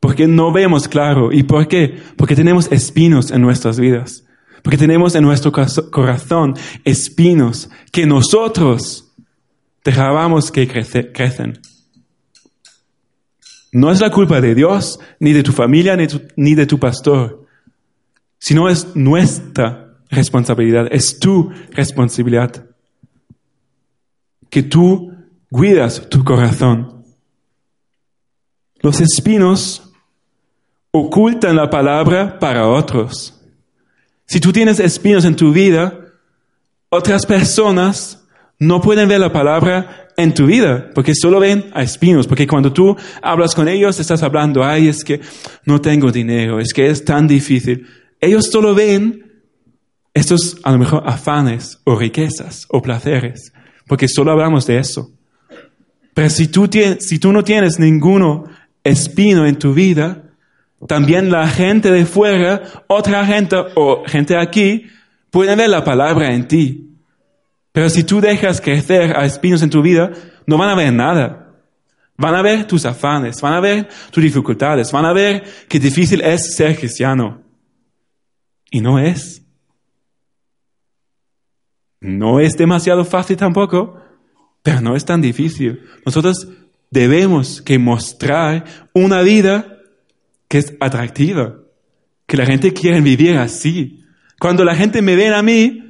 porque 0.00 0.26
no 0.26 0.52
vemos 0.52 0.86
claro. 0.86 1.32
¿Y 1.32 1.42
por 1.42 1.66
qué? 1.66 1.98
Porque 2.16 2.36
tenemos 2.36 2.70
espinos 2.70 3.30
en 3.30 3.40
nuestras 3.40 3.80
vidas. 3.80 4.24
Porque 4.62 4.78
tenemos 4.78 5.14
en 5.14 5.24
nuestro 5.24 5.52
corazón 5.52 6.54
espinos 6.84 7.70
que 7.90 8.06
nosotros 8.06 9.14
dejábamos 9.84 10.50
que 10.50 10.66
crecen. 11.12 11.60
No 13.74 13.90
es 13.90 14.00
la 14.00 14.10
culpa 14.10 14.40
de 14.40 14.54
Dios, 14.54 15.00
ni 15.18 15.32
de 15.32 15.42
tu 15.42 15.50
familia, 15.50 15.96
ni, 16.36 16.54
de 16.54 16.64
tu 16.64 16.78
pastor, 16.78 17.44
sino 18.38 18.68
es 18.68 18.94
nuestra 18.94 19.96
responsabilidad, 20.10 20.86
es 20.92 21.18
tu 21.18 21.50
responsabilidad. 21.72 22.66
Que 24.48 24.62
tú 24.62 25.12
cuidas 25.50 26.08
tu 26.08 26.22
corazón. 26.22 27.02
Los 28.76 29.00
espinos 29.00 29.92
ocultan 30.92 31.56
la 31.56 31.68
palabra 31.68 32.38
para 32.38 32.68
otros. 32.68 33.42
Si 34.24 34.38
tú 34.38 34.52
tienes 34.52 34.78
espinos 34.78 35.24
en 35.24 35.34
tu 35.34 35.52
vida, 35.52 35.98
otras 36.90 37.26
personas 37.26 38.24
no 38.56 38.80
pueden 38.80 39.08
ver 39.08 39.18
la 39.18 39.32
palabra 39.32 40.03
en 40.16 40.34
tu 40.34 40.46
vida, 40.46 40.90
porque 40.94 41.14
solo 41.14 41.40
ven 41.40 41.66
a 41.72 41.82
espinos, 41.82 42.26
porque 42.26 42.46
cuando 42.46 42.72
tú 42.72 42.96
hablas 43.22 43.54
con 43.54 43.68
ellos, 43.68 43.98
estás 43.98 44.22
hablando, 44.22 44.64
ay, 44.64 44.88
es 44.88 45.04
que 45.04 45.20
no 45.64 45.80
tengo 45.80 46.10
dinero, 46.10 46.60
es 46.60 46.72
que 46.72 46.88
es 46.88 47.04
tan 47.04 47.26
difícil. 47.26 47.86
Ellos 48.20 48.48
solo 48.50 48.74
ven 48.74 49.32
estos, 50.14 50.58
a 50.62 50.72
lo 50.72 50.78
mejor, 50.78 51.02
afanes 51.06 51.80
o 51.84 51.96
riquezas 51.96 52.66
o 52.68 52.80
placeres, 52.80 53.52
porque 53.86 54.08
solo 54.08 54.30
hablamos 54.30 54.66
de 54.66 54.78
eso. 54.78 55.10
Pero 56.14 56.30
si 56.30 56.46
tú, 56.46 56.70
si 57.00 57.18
tú 57.18 57.32
no 57.32 57.42
tienes 57.42 57.78
ninguno 57.80 58.44
espino 58.84 59.46
en 59.46 59.56
tu 59.56 59.74
vida, 59.74 60.22
también 60.86 61.30
la 61.30 61.48
gente 61.48 61.90
de 61.90 62.06
fuera, 62.06 62.62
otra 62.86 63.26
gente 63.26 63.56
o 63.74 64.04
gente 64.06 64.36
aquí, 64.36 64.86
pueden 65.30 65.58
ver 65.58 65.70
la 65.70 65.82
palabra 65.82 66.32
en 66.32 66.46
ti. 66.46 66.93
Pero 67.74 67.90
si 67.90 68.04
tú 68.04 68.20
dejas 68.20 68.60
crecer 68.60 69.18
a 69.18 69.24
espinos 69.24 69.60
en 69.60 69.68
tu 69.68 69.82
vida, 69.82 70.12
no 70.46 70.56
van 70.56 70.70
a 70.70 70.76
ver 70.76 70.92
nada. 70.92 71.56
Van 72.16 72.32
a 72.36 72.40
ver 72.40 72.68
tus 72.68 72.86
afanes, 72.86 73.40
van 73.40 73.52
a 73.52 73.58
ver 73.58 73.88
tus 74.12 74.22
dificultades, 74.22 74.92
van 74.92 75.04
a 75.04 75.12
ver 75.12 75.42
qué 75.68 75.80
difícil 75.80 76.20
es 76.20 76.54
ser 76.54 76.78
cristiano. 76.78 77.42
Y 78.70 78.80
no 78.80 79.00
es. 79.00 79.42
No 82.00 82.38
es 82.38 82.56
demasiado 82.56 83.04
fácil 83.04 83.36
tampoco, 83.36 84.00
pero 84.62 84.80
no 84.80 84.94
es 84.94 85.04
tan 85.04 85.20
difícil. 85.20 85.82
Nosotros 86.06 86.46
debemos 86.92 87.60
que 87.60 87.80
mostrar 87.80 88.66
una 88.92 89.22
vida 89.22 89.78
que 90.46 90.58
es 90.58 90.74
atractiva, 90.78 91.56
que 92.28 92.36
la 92.36 92.46
gente 92.46 92.72
quiere 92.72 93.00
vivir 93.00 93.36
así. 93.36 94.04
Cuando 94.38 94.62
la 94.62 94.76
gente 94.76 95.02
me 95.02 95.16
ve 95.16 95.34
a 95.34 95.42
mí, 95.42 95.83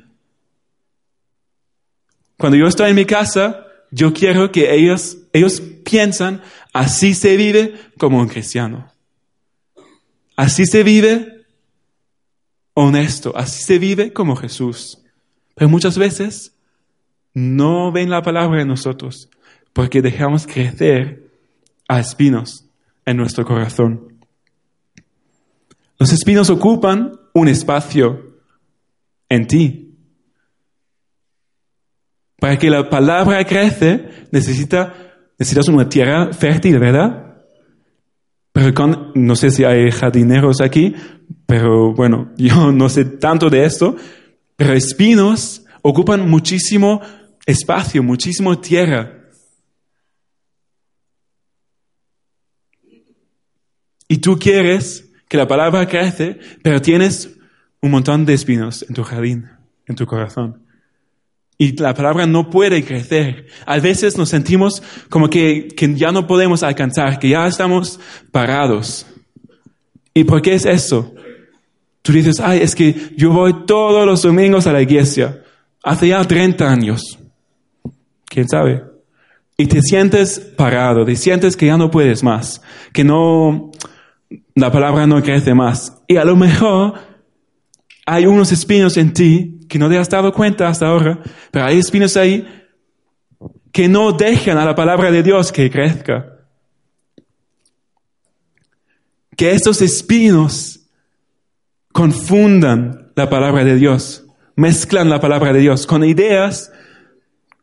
cuando 2.38 2.57
yo 2.59 2.66
estoy 2.66 2.90
en 2.90 2.97
mi 2.97 3.05
casa, 3.05 3.66
yo 3.90 4.12
quiero 4.12 4.51
que 4.51 4.75
ellos, 4.75 5.18
ellos 5.33 5.61
piensan, 5.85 6.42
así 6.73 7.14
se 7.14 7.37
vive 7.37 7.75
como 7.99 8.20
un 8.20 8.29
cristiano. 8.29 8.90
Así 10.37 10.66
se 10.66 10.83
vive 10.83 11.44
honesto, 12.75 13.33
así 13.37 13.62
se 13.62 13.79
vive 13.79 14.12
como 14.12 14.35
Jesús. 14.35 14.99
Pero 15.55 15.68
muchas 15.68 15.97
veces 15.97 16.57
no 17.33 17.92
ven 17.92 18.11
la 18.11 18.23
palabra 18.23 18.62
en 18.62 18.68
nosotros 18.68 19.29
porque 19.73 20.03
dejamos 20.03 20.47
crecer 20.47 21.31
a 21.88 22.01
espinos 22.01 22.64
en 23.05 23.16
nuestro 23.16 23.44
corazón. 23.44 24.14
Los 25.99 26.12
espinos 26.12 26.51
ocupan 26.51 27.12
un 27.33 27.49
espacio 27.49 28.38
en 29.29 29.47
ti. 29.47 29.84
Para 32.44 32.59
que 32.59 32.68
la 32.68 32.90
palabra 32.90 33.42
crece, 33.46 34.07
necesita, 34.30 34.92
necesitas 35.38 35.66
una 35.68 35.88
tierra 35.88 36.30
fértil, 36.35 36.78
¿verdad? 36.78 37.38
Pero 38.52 38.74
con, 38.74 39.12
no 39.14 39.35
sé 39.35 39.50
si 39.50 39.64
hay 39.64 39.90
jardineros 39.90 40.61
aquí, 40.61 40.94
pero 41.46 41.94
bueno, 41.94 42.33
yo 42.37 42.70
no 42.70 42.90
sé 42.90 43.07
tanto 43.07 43.48
de 43.48 43.64
esto, 43.64 43.96
pero 44.57 44.74
espinos 44.74 45.64
ocupan 45.80 46.28
muchísimo 46.28 47.00
espacio, 47.46 48.02
muchísimo 48.02 48.59
tierra. 48.59 49.24
Y 54.07 54.18
tú 54.18 54.38
quieres 54.38 55.11
que 55.30 55.38
la 55.38 55.48
palabra 55.48 55.88
crece, 55.88 56.38
pero 56.62 56.83
tienes 56.83 57.38
un 57.80 57.90
montón 57.90 58.26
de 58.26 58.35
espinos 58.35 58.85
en 58.87 58.94
tu 58.94 59.02
jardín, 59.02 59.48
en 59.87 59.96
tu 59.96 60.04
corazón. 60.04 60.63
Y 61.57 61.77
la 61.81 61.95
palabra 61.95 62.27
no 62.27 62.51
puede 62.51 62.85
crecer. 62.85 63.47
A 63.64 63.79
veces 63.79 64.19
nos 64.19 64.29
sentimos 64.29 64.83
como 65.09 65.31
que, 65.31 65.69
que 65.69 65.95
ya 65.95 66.11
no 66.11 66.27
podemos 66.27 66.62
alcanzar, 66.62 67.19
que 67.19 67.29
ya 67.29 67.47
estamos 67.47 68.01
parados. 68.33 69.07
¿Y 70.12 70.25
por 70.25 70.43
qué 70.43 70.55
es 70.55 70.67
eso? 70.67 71.14
Tú 72.03 72.12
dices, 72.12 72.38
ay, 72.40 72.61
es 72.61 72.75
que 72.75 73.12
yo 73.17 73.31
voy 73.31 73.64
todos 73.67 74.05
los 74.05 74.23
domingos 74.23 74.67
a 74.67 74.73
la 74.73 74.83
iglesia, 74.83 75.43
hace 75.83 76.09
ya 76.09 76.23
30 76.23 76.71
años. 76.71 77.19
¿Quién 78.27 78.49
sabe? 78.49 78.83
Y 79.57 79.67
te 79.67 79.81
sientes 79.81 80.38
parado, 80.38 81.05
te 81.05 81.17
sientes 81.17 81.57
que 81.57 81.67
ya 81.67 81.77
no 81.77 81.90
puedes 81.90 82.23
más, 82.23 82.61
que 82.93 83.05
no, 83.05 83.71
la 84.55 84.71
palabra 84.73 85.07
no 85.07 85.23
crece 85.23 85.55
más. 85.55 85.97
Y 86.09 86.17
a 86.17 86.25
lo 86.25 86.37
mejor 86.37 86.95
hay 88.05 88.27
unos 88.27 88.53
espinos 88.53 88.97
en 88.97 89.12
ti 89.12 89.54
que 89.68 89.79
no 89.79 89.88
te 89.88 89.98
has 89.98 90.09
dado 90.09 90.33
cuenta 90.33 90.68
hasta 90.68 90.87
ahora, 90.87 91.20
pero 91.50 91.64
hay 91.64 91.79
espinos 91.79 92.16
ahí 92.16 92.46
que 93.72 93.88
no 93.88 94.12
dejan 94.12 94.59
a 94.59 94.64
la 94.64 94.74
palabra 94.74 95.11
de 95.11 95.22
Dios 95.22 95.50
que 95.53 95.70
crezca. 95.70 96.31
Que 99.37 99.53
estos 99.53 99.83
espinos 99.83 100.81
confundan 101.92 103.12
la 103.16 103.29
palabra 103.29 103.64
de 103.64 103.74
Dios, 103.77 104.27
mezclan 104.55 105.09
la 105.09 105.20
palabra 105.20 105.53
de 105.53 105.61
Dios 105.61 105.87
con 105.87 106.05
ideas, 106.05 106.72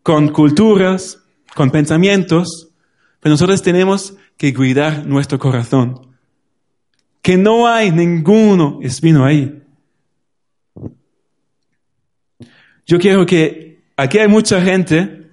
con 0.04 0.30
culturas, 0.30 1.20
con 1.56 1.72
pensamientos, 1.72 2.70
pero 3.20 3.34
nosotros 3.34 3.62
tenemos 3.62 4.16
que 4.38 4.54
cuidar 4.54 5.06
nuestro 5.06 5.40
corazón 5.40 6.12
que 7.22 7.38
no 7.38 7.68
hay 7.68 7.92
ninguno 7.92 8.80
espino 8.82 9.26
ahí. 9.26 9.62
Yo 12.92 13.00
quiero 13.00 13.26
que 13.26 13.86
aquí 13.96 14.18
hay 14.18 14.28
mucha 14.28 14.62
gente, 14.62 15.32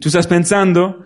tú 0.00 0.10
estás 0.10 0.28
pensando 0.28 1.04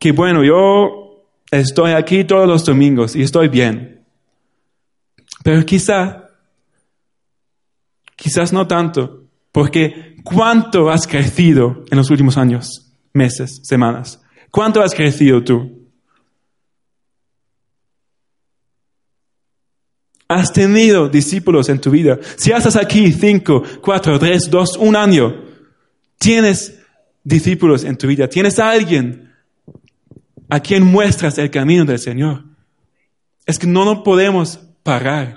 que 0.00 0.10
bueno, 0.10 0.42
yo 0.42 1.28
estoy 1.48 1.92
aquí 1.92 2.24
todos 2.24 2.48
los 2.48 2.64
domingos 2.64 3.14
y 3.14 3.22
estoy 3.22 3.46
bien. 3.46 4.04
Pero 5.44 5.64
quizá, 5.64 6.30
quizás 8.16 8.52
no 8.52 8.66
tanto, 8.66 9.28
porque 9.52 10.16
¿cuánto 10.24 10.90
has 10.90 11.06
crecido 11.06 11.84
en 11.88 11.98
los 11.98 12.10
últimos 12.10 12.36
años, 12.36 12.92
meses, 13.12 13.60
semanas? 13.62 14.20
¿Cuánto 14.50 14.82
has 14.82 14.92
crecido 14.92 15.44
tú? 15.44 15.85
Has 20.28 20.52
tenido 20.52 21.08
discípulos 21.08 21.68
en 21.68 21.80
tu 21.80 21.90
vida. 21.90 22.18
Si 22.36 22.50
estás 22.50 22.76
aquí 22.76 23.12
cinco, 23.12 23.62
cuatro, 23.80 24.18
tres, 24.18 24.50
dos, 24.50 24.76
un 24.76 24.96
año, 24.96 25.44
tienes 26.18 26.80
discípulos 27.22 27.84
en 27.84 27.96
tu 27.96 28.08
vida. 28.08 28.28
Tienes 28.28 28.58
a 28.58 28.70
alguien 28.70 29.32
a 30.48 30.60
quien 30.60 30.84
muestras 30.84 31.38
el 31.38 31.50
camino 31.50 31.84
del 31.84 31.98
Señor. 31.98 32.44
Es 33.44 33.58
que 33.58 33.66
no 33.66 33.84
nos 33.84 33.98
podemos 33.98 34.58
parar. 34.82 35.36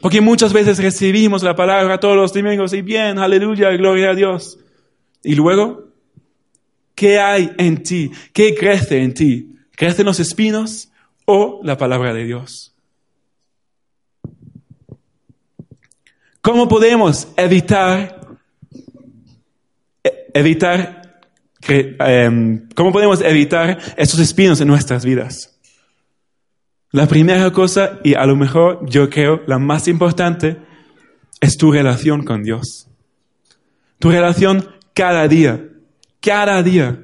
Porque 0.00 0.20
muchas 0.20 0.52
veces 0.52 0.78
recibimos 0.78 1.42
la 1.42 1.56
palabra 1.56 1.98
todos 1.98 2.16
los 2.16 2.32
domingos 2.32 2.72
y 2.72 2.82
bien, 2.82 3.18
aleluya, 3.18 3.70
gloria 3.70 4.10
a 4.10 4.14
Dios. 4.14 4.58
Y 5.22 5.34
luego, 5.34 5.88
¿qué 6.94 7.18
hay 7.18 7.50
en 7.58 7.82
ti? 7.82 8.10
¿Qué 8.32 8.54
crece 8.54 9.02
en 9.02 9.14
ti? 9.14 9.56
¿Crecen 9.72 10.06
los 10.06 10.20
espinos 10.20 10.90
o 11.24 11.60
la 11.64 11.76
palabra 11.76 12.14
de 12.14 12.24
Dios? 12.24 12.75
¿Cómo 16.46 16.68
podemos 16.68 17.26
evitar, 17.36 18.20
e, 20.04 20.30
evitar, 20.32 21.20
em, 21.68 22.68
cómo 22.72 22.92
podemos 22.92 23.20
evitar 23.20 23.76
estos 23.96 24.20
espinos 24.20 24.60
en 24.60 24.68
nuestras 24.68 25.04
vidas? 25.04 25.58
La 26.92 27.08
primera 27.08 27.50
cosa, 27.50 27.98
y 28.04 28.14
a 28.14 28.24
lo 28.26 28.36
mejor 28.36 28.88
yo 28.88 29.10
creo 29.10 29.42
la 29.48 29.58
más 29.58 29.88
importante, 29.88 30.56
es 31.40 31.56
tu 31.56 31.72
relación 31.72 32.24
con 32.24 32.44
Dios. 32.44 32.86
Tu 33.98 34.12
relación 34.12 34.68
cada 34.94 35.26
día, 35.26 35.64
cada 36.20 36.62
día. 36.62 36.96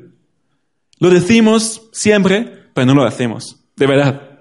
Lo 1.01 1.11
decimos 1.11 1.89
siempre, 1.91 2.69
pero 2.75 2.87
no 2.87 2.95
lo 2.95 3.03
hacemos. 3.03 3.61
De 3.75 3.89
verdad. 3.89 4.39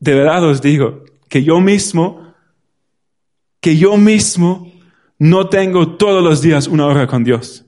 De 0.00 0.14
verdad 0.14 0.44
os 0.44 0.62
digo 0.62 1.04
que 1.28 1.44
yo 1.44 1.60
mismo 1.60 2.25
que 3.60 3.76
yo 3.76 3.96
mismo 3.96 4.72
no 5.18 5.48
tengo 5.48 5.96
todos 5.96 6.22
los 6.22 6.42
días 6.42 6.68
una 6.68 6.86
hora 6.86 7.06
con 7.06 7.24
Dios. 7.24 7.64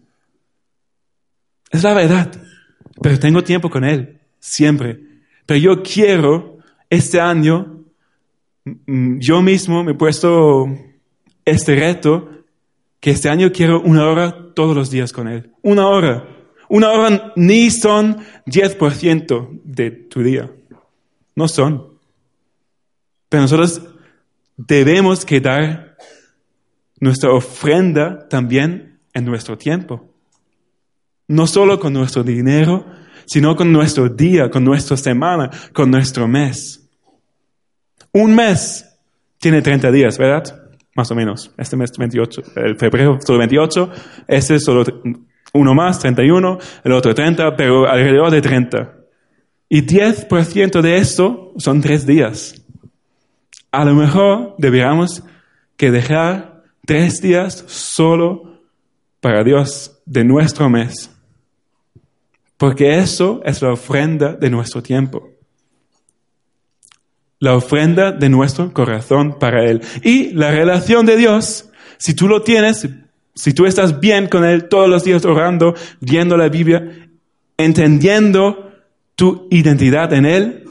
Es 1.71 1.83
la 1.83 1.95
verdad. 1.95 2.33
Pero 3.01 3.19
tengo 3.19 3.43
tiempo 3.45 3.71
con 3.71 3.85
Él, 3.85 4.21
siempre. 4.39 5.01
Pero 5.47 5.61
yo 5.61 5.83
quiero, 5.83 6.59
este 6.91 7.21
año, 7.21 7.85
mm, 8.65 9.19
yo 9.19 9.41
mismo 9.43 9.85
me 9.85 9.93
he 9.93 9.95
puesto 9.95 10.69
este 11.45 11.77
reto, 11.77 12.29
que 13.01 13.13
este 13.13 13.29
año 13.29 13.53
quiero 13.53 13.81
una 13.81 14.07
hora 14.07 14.53
todos 14.55 14.75
los 14.75 14.91
días 14.91 15.13
con 15.13 15.29
Él. 15.29 15.53
Una 15.63 15.89
hora. 15.89 16.29
Una 16.69 16.91
hora 16.91 17.33
ni 17.37 17.71
son 17.71 18.19
10% 18.47 19.61
de 19.65 19.91
tu 19.91 20.23
día. 20.23 20.51
No 21.35 21.49
son. 21.49 21.99
Pero 23.29 23.43
nosotros 23.43 23.83
debemos 24.59 25.25
quedar 25.25 25.97
nuestra 27.01 27.31
ofrenda 27.33 28.29
también 28.29 28.99
en 29.15 29.25
nuestro 29.25 29.57
tiempo. 29.57 30.05
No 31.29 31.47
solo 31.47 31.79
con 31.79 31.93
nuestro 31.93 32.23
dinero, 32.25 32.85
sino 33.27 33.55
con 33.55 33.73
nuestro 33.73 34.09
día, 34.09 34.51
con 34.51 34.65
nuestra 34.65 34.97
semana, 34.97 35.51
con 35.73 35.91
nuestro 35.91 36.27
mes. 36.27 36.87
Un 38.13 38.35
mes 38.35 38.85
tiene 39.39 39.63
30 39.63 39.93
días, 39.93 40.19
¿verdad? 40.19 40.71
Más 40.95 41.11
o 41.11 41.15
menos. 41.15 41.53
Este 41.57 41.77
mes 41.77 41.93
28, 41.97 42.43
el 42.57 42.77
febrero 42.77 43.19
solo 43.25 43.39
28, 43.39 43.93
ese 44.27 44.59
solo 44.59 44.85
uno 45.53 45.75
más, 45.75 46.01
31, 46.01 46.59
el 46.85 46.93
otro 46.93 47.15
30, 47.15 47.55
pero 47.57 47.89
alrededor 47.89 48.31
de 48.31 48.43
30. 48.43 48.95
Y 49.69 49.83
10% 49.83 50.81
de 50.81 50.97
esto 50.97 51.53
son 51.59 51.81
tres 51.81 52.07
días. 52.07 52.58
A 53.71 53.85
lo 53.85 53.95
mejor 53.95 54.55
deberíamos 54.59 55.23
que 55.77 55.91
dejar 55.91 56.65
tres 56.87 57.21
días 57.21 57.65
solo 57.67 58.61
para 59.21 59.45
Dios 59.45 60.01
de 60.07 60.25
nuestro 60.25 60.69
mes. 60.71 61.11
Porque 62.57 62.99
eso 62.99 63.41
es 63.45 63.63
la 63.63 63.73
ofrenda 63.73 64.33
de 64.33 64.51
nuestro 64.51 64.83
tiempo. 64.83 65.31
La 67.39 67.55
ofrenda 67.55 68.11
de 68.11 68.29
nuestro 68.29 68.73
corazón 68.73 69.39
para 69.39 69.65
Él. 69.65 69.83
Y 70.03 70.31
la 70.33 70.51
relación 70.51 71.07
de 71.07 71.17
Dios, 71.17 71.71
si 71.99 72.15
tú 72.15 72.27
lo 72.27 72.43
tienes, 72.43 72.89
si 73.35 73.53
tú 73.55 73.67
estás 73.67 74.01
bien 74.01 74.27
con 74.27 74.45
Él 74.45 74.69
todos 74.69 74.89
los 74.89 75.05
días 75.05 75.25
orando, 75.25 75.75
viendo 76.01 76.37
la 76.37 76.49
Biblia, 76.49 77.11
entendiendo 77.57 78.73
tu 79.15 79.47
identidad 79.51 80.13
en 80.13 80.27
Él, 80.27 80.65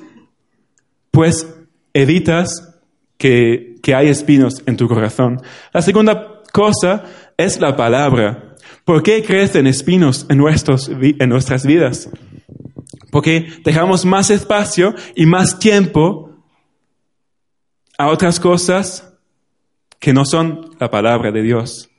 pues 1.12 1.48
evitas 1.94 2.77
que, 3.18 3.76
hay 3.96 4.10
espinos 4.10 4.62
en 4.66 4.78
tu 4.78 4.88
corazón. 4.88 5.42
La 5.74 5.82
segunda 5.82 6.42
cosa 6.52 7.06
es 7.38 7.60
la 7.60 7.76
palabra. 7.76 8.56
¿Por 8.84 9.04
qué 9.04 9.24
crecen 9.24 9.68
espinos 9.68 10.26
en, 10.30 10.38
nuestros, 10.38 10.90
en 10.90 11.30
nuestras 11.30 11.66
vidas? 11.66 12.10
Porque 13.12 13.48
dejamos 13.64 14.06
más 14.06 14.30
espacio 14.30 14.94
y 15.16 15.26
más 15.26 15.60
tiempo 15.60 16.32
a 17.98 18.08
otras 18.08 18.40
cosas 18.40 19.14
que 20.00 20.14
no 20.14 20.26
son 20.26 20.72
la 20.80 20.90
palabra 20.90 21.32
de 21.32 21.42
Dios. 21.42 21.90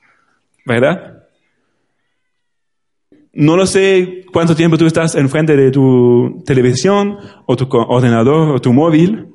¿Verdad? 0.65 1.23
No 3.33 3.55
lo 3.55 3.65
sé 3.65 4.25
cuánto 4.31 4.55
tiempo 4.55 4.77
tú 4.77 4.85
estás 4.85 5.15
enfrente 5.15 5.55
de 5.55 5.71
tu 5.71 6.41
televisión 6.45 7.17
o 7.45 7.55
tu 7.55 7.67
ordenador 7.71 8.49
o 8.49 8.61
tu 8.61 8.73
móvil, 8.73 9.27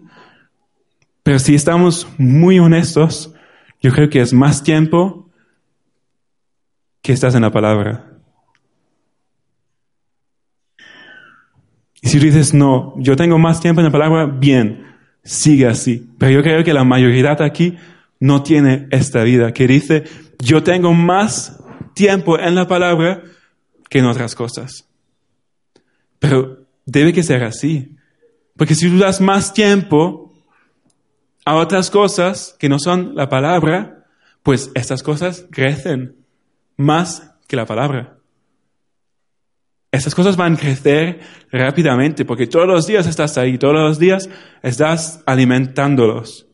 pero 1.25 1.39
si 1.39 1.55
estamos 1.55 2.07
muy 2.19 2.61
honestos, 2.61 3.35
yo 3.81 3.91
creo 3.93 4.11
que 4.11 4.21
es 4.21 4.33
más 4.33 4.63
tiempo 4.63 5.31
que 7.03 7.13
estás 7.13 7.35
en 7.35 7.43
la 7.43 7.51
palabra. 7.51 8.13
Y 12.03 12.09
si 12.09 12.19
dices, 12.19 12.53
no, 12.53 12.93
yo 12.99 13.17
tengo 13.17 13.39
más 13.39 13.61
tiempo 13.61 13.81
en 13.81 13.87
la 13.87 13.91
palabra, 13.91 14.27
bien, 14.27 14.85
sigue 15.23 15.67
así. 15.67 16.07
Pero 16.19 16.31
yo 16.31 16.43
creo 16.43 16.63
que 16.63 16.75
la 16.75 16.85
mayoría 16.85 17.35
aquí 17.41 17.79
no 18.21 18.43
tiene 18.43 18.87
esta 18.91 19.23
vida, 19.23 19.53
que 19.53 19.67
dice, 19.67 20.05
yo 20.39 20.63
tengo 20.63 20.93
más 20.93 21.59
tiempo 21.95 22.39
en 22.39 22.55
la 22.55 22.69
palabra 22.69 23.23
que 23.89 24.01
en 24.01 24.05
otras 24.05 24.35
cosas. 24.35 24.87
Pero 26.19 26.67
debe 26.85 27.15
que 27.15 27.23
ser 27.23 27.45
así. 27.45 27.97
Porque 28.57 28.75
si 28.75 28.91
tú 28.91 28.99
das 28.99 29.23
más 29.23 29.55
tiempo 29.55 30.24
a 31.45 31.57
otras 31.57 31.91
cosas 31.91 32.57
que 32.59 32.69
no 32.69 32.79
son 32.79 33.15
la 33.15 33.29
palabra, 33.29 34.07
pues 34.43 34.71
estas 34.75 35.03
cosas 35.03 35.47
crecen 35.51 36.17
más 36.77 37.35
que 37.47 37.57
la 37.57 37.67
palabra. 37.67 38.19
Estas 39.93 40.15
cosas 40.15 40.37
van 40.37 40.55
a 40.55 40.59
crecer 40.59 41.21
rápidamente 41.53 42.25
porque 42.25 42.47
todos 42.47 42.67
los 42.67 42.87
días 42.87 43.07
estás 43.07 43.39
ahí, 43.39 43.59
todos 43.59 43.75
los 43.75 43.99
días 43.99 44.29
estás 44.63 45.23
alimentándolos. 45.25 46.47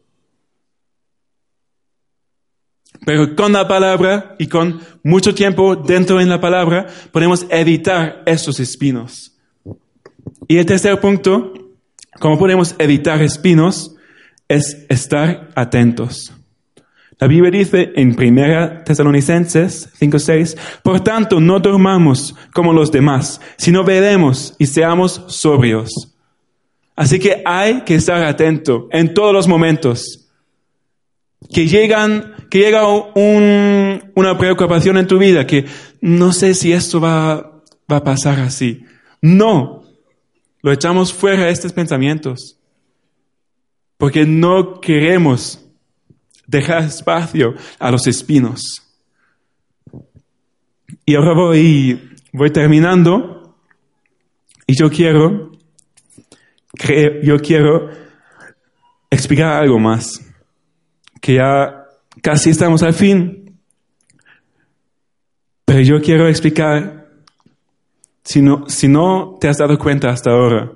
Pero 3.06 3.34
con 3.34 3.52
la 3.52 3.66
palabra 3.66 4.34
y 4.38 4.46
con 4.48 4.80
mucho 5.02 5.34
tiempo 5.34 5.74
dentro 5.74 6.20
en 6.20 6.28
la 6.28 6.40
palabra 6.40 6.86
podemos 7.12 7.46
evitar 7.48 8.22
esos 8.26 8.60
espinos. 8.60 9.38
Y 10.46 10.58
el 10.58 10.66
tercer 10.66 11.00
punto, 11.00 11.54
cómo 12.18 12.38
podemos 12.38 12.74
evitar 12.78 13.22
espinos, 13.22 13.96
es 14.50 14.84
estar 14.88 15.48
atentos. 15.54 16.32
La 17.20 17.28
Biblia 17.28 17.52
dice 17.52 17.92
en 17.94 18.16
1 18.18 18.82
Tesalonicenses 18.84 19.90
5:6, 20.00 20.56
por 20.82 21.00
tanto 21.00 21.38
no 21.38 21.60
dormamos 21.60 22.34
como 22.52 22.72
los 22.72 22.90
demás, 22.90 23.40
sino 23.56 23.84
veremos 23.84 24.56
y 24.58 24.66
seamos 24.66 25.22
sobrios. 25.28 26.16
Así 26.96 27.20
que 27.20 27.42
hay 27.44 27.82
que 27.82 27.94
estar 27.94 28.22
atento 28.24 28.88
en 28.90 29.14
todos 29.14 29.32
los 29.32 29.46
momentos. 29.46 30.26
Que 31.52 31.66
llegan, 31.66 32.34
que 32.50 32.58
llega 32.58 32.86
una 32.86 34.36
preocupación 34.36 34.98
en 34.98 35.06
tu 35.06 35.18
vida, 35.18 35.46
que 35.46 35.64
no 36.00 36.32
sé 36.32 36.54
si 36.54 36.72
esto 36.72 37.00
va, 37.00 37.62
va 37.90 37.96
a 37.96 38.04
pasar 38.04 38.40
así. 38.40 38.84
No, 39.22 39.84
lo 40.60 40.72
echamos 40.72 41.12
fuera 41.12 41.44
de 41.44 41.50
estos 41.50 41.72
pensamientos. 41.72 42.59
Porque 44.00 44.24
no 44.24 44.80
queremos 44.80 45.62
dejar 46.46 46.84
espacio 46.84 47.54
a 47.78 47.90
los 47.90 48.06
espinos. 48.06 48.82
Y 51.04 51.14
ahora 51.14 51.34
voy, 51.34 52.10
voy 52.32 52.50
terminando 52.50 53.54
y 54.66 54.74
yo 54.74 54.88
quiero, 54.88 55.52
yo 57.22 57.38
quiero 57.40 57.90
explicar 59.10 59.62
algo 59.62 59.78
más, 59.78 60.18
que 61.20 61.34
ya 61.34 61.84
casi 62.22 62.48
estamos 62.48 62.82
al 62.82 62.94
fin, 62.94 63.60
pero 65.66 65.80
yo 65.80 66.00
quiero 66.00 66.26
explicar, 66.26 67.10
si 68.24 68.40
no, 68.40 68.66
si 68.66 68.88
no 68.88 69.36
te 69.38 69.48
has 69.48 69.58
dado 69.58 69.78
cuenta 69.78 70.08
hasta 70.08 70.30
ahora, 70.30 70.72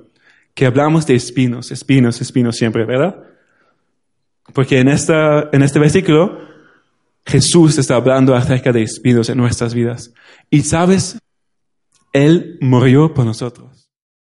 que 0.54 0.66
hablamos 0.66 1.06
de 1.06 1.14
espinos, 1.14 1.70
espinos, 1.70 2.20
espinos 2.20 2.56
siempre, 2.56 2.84
¿verdad? 2.84 3.22
Porque 4.52 4.78
en, 4.78 4.88
esta, 4.88 5.48
en 5.52 5.62
este 5.62 5.78
versículo 5.78 6.38
Jesús 7.26 7.78
está 7.78 7.96
hablando 7.96 8.34
acerca 8.34 8.72
de 8.72 8.82
espinos 8.82 9.28
en 9.28 9.38
nuestras 9.38 9.74
vidas. 9.74 10.12
Y 10.50 10.62
sabes, 10.62 11.18
Él 12.12 12.58
murió 12.60 13.14
por 13.14 13.24
nosotros. 13.24 13.73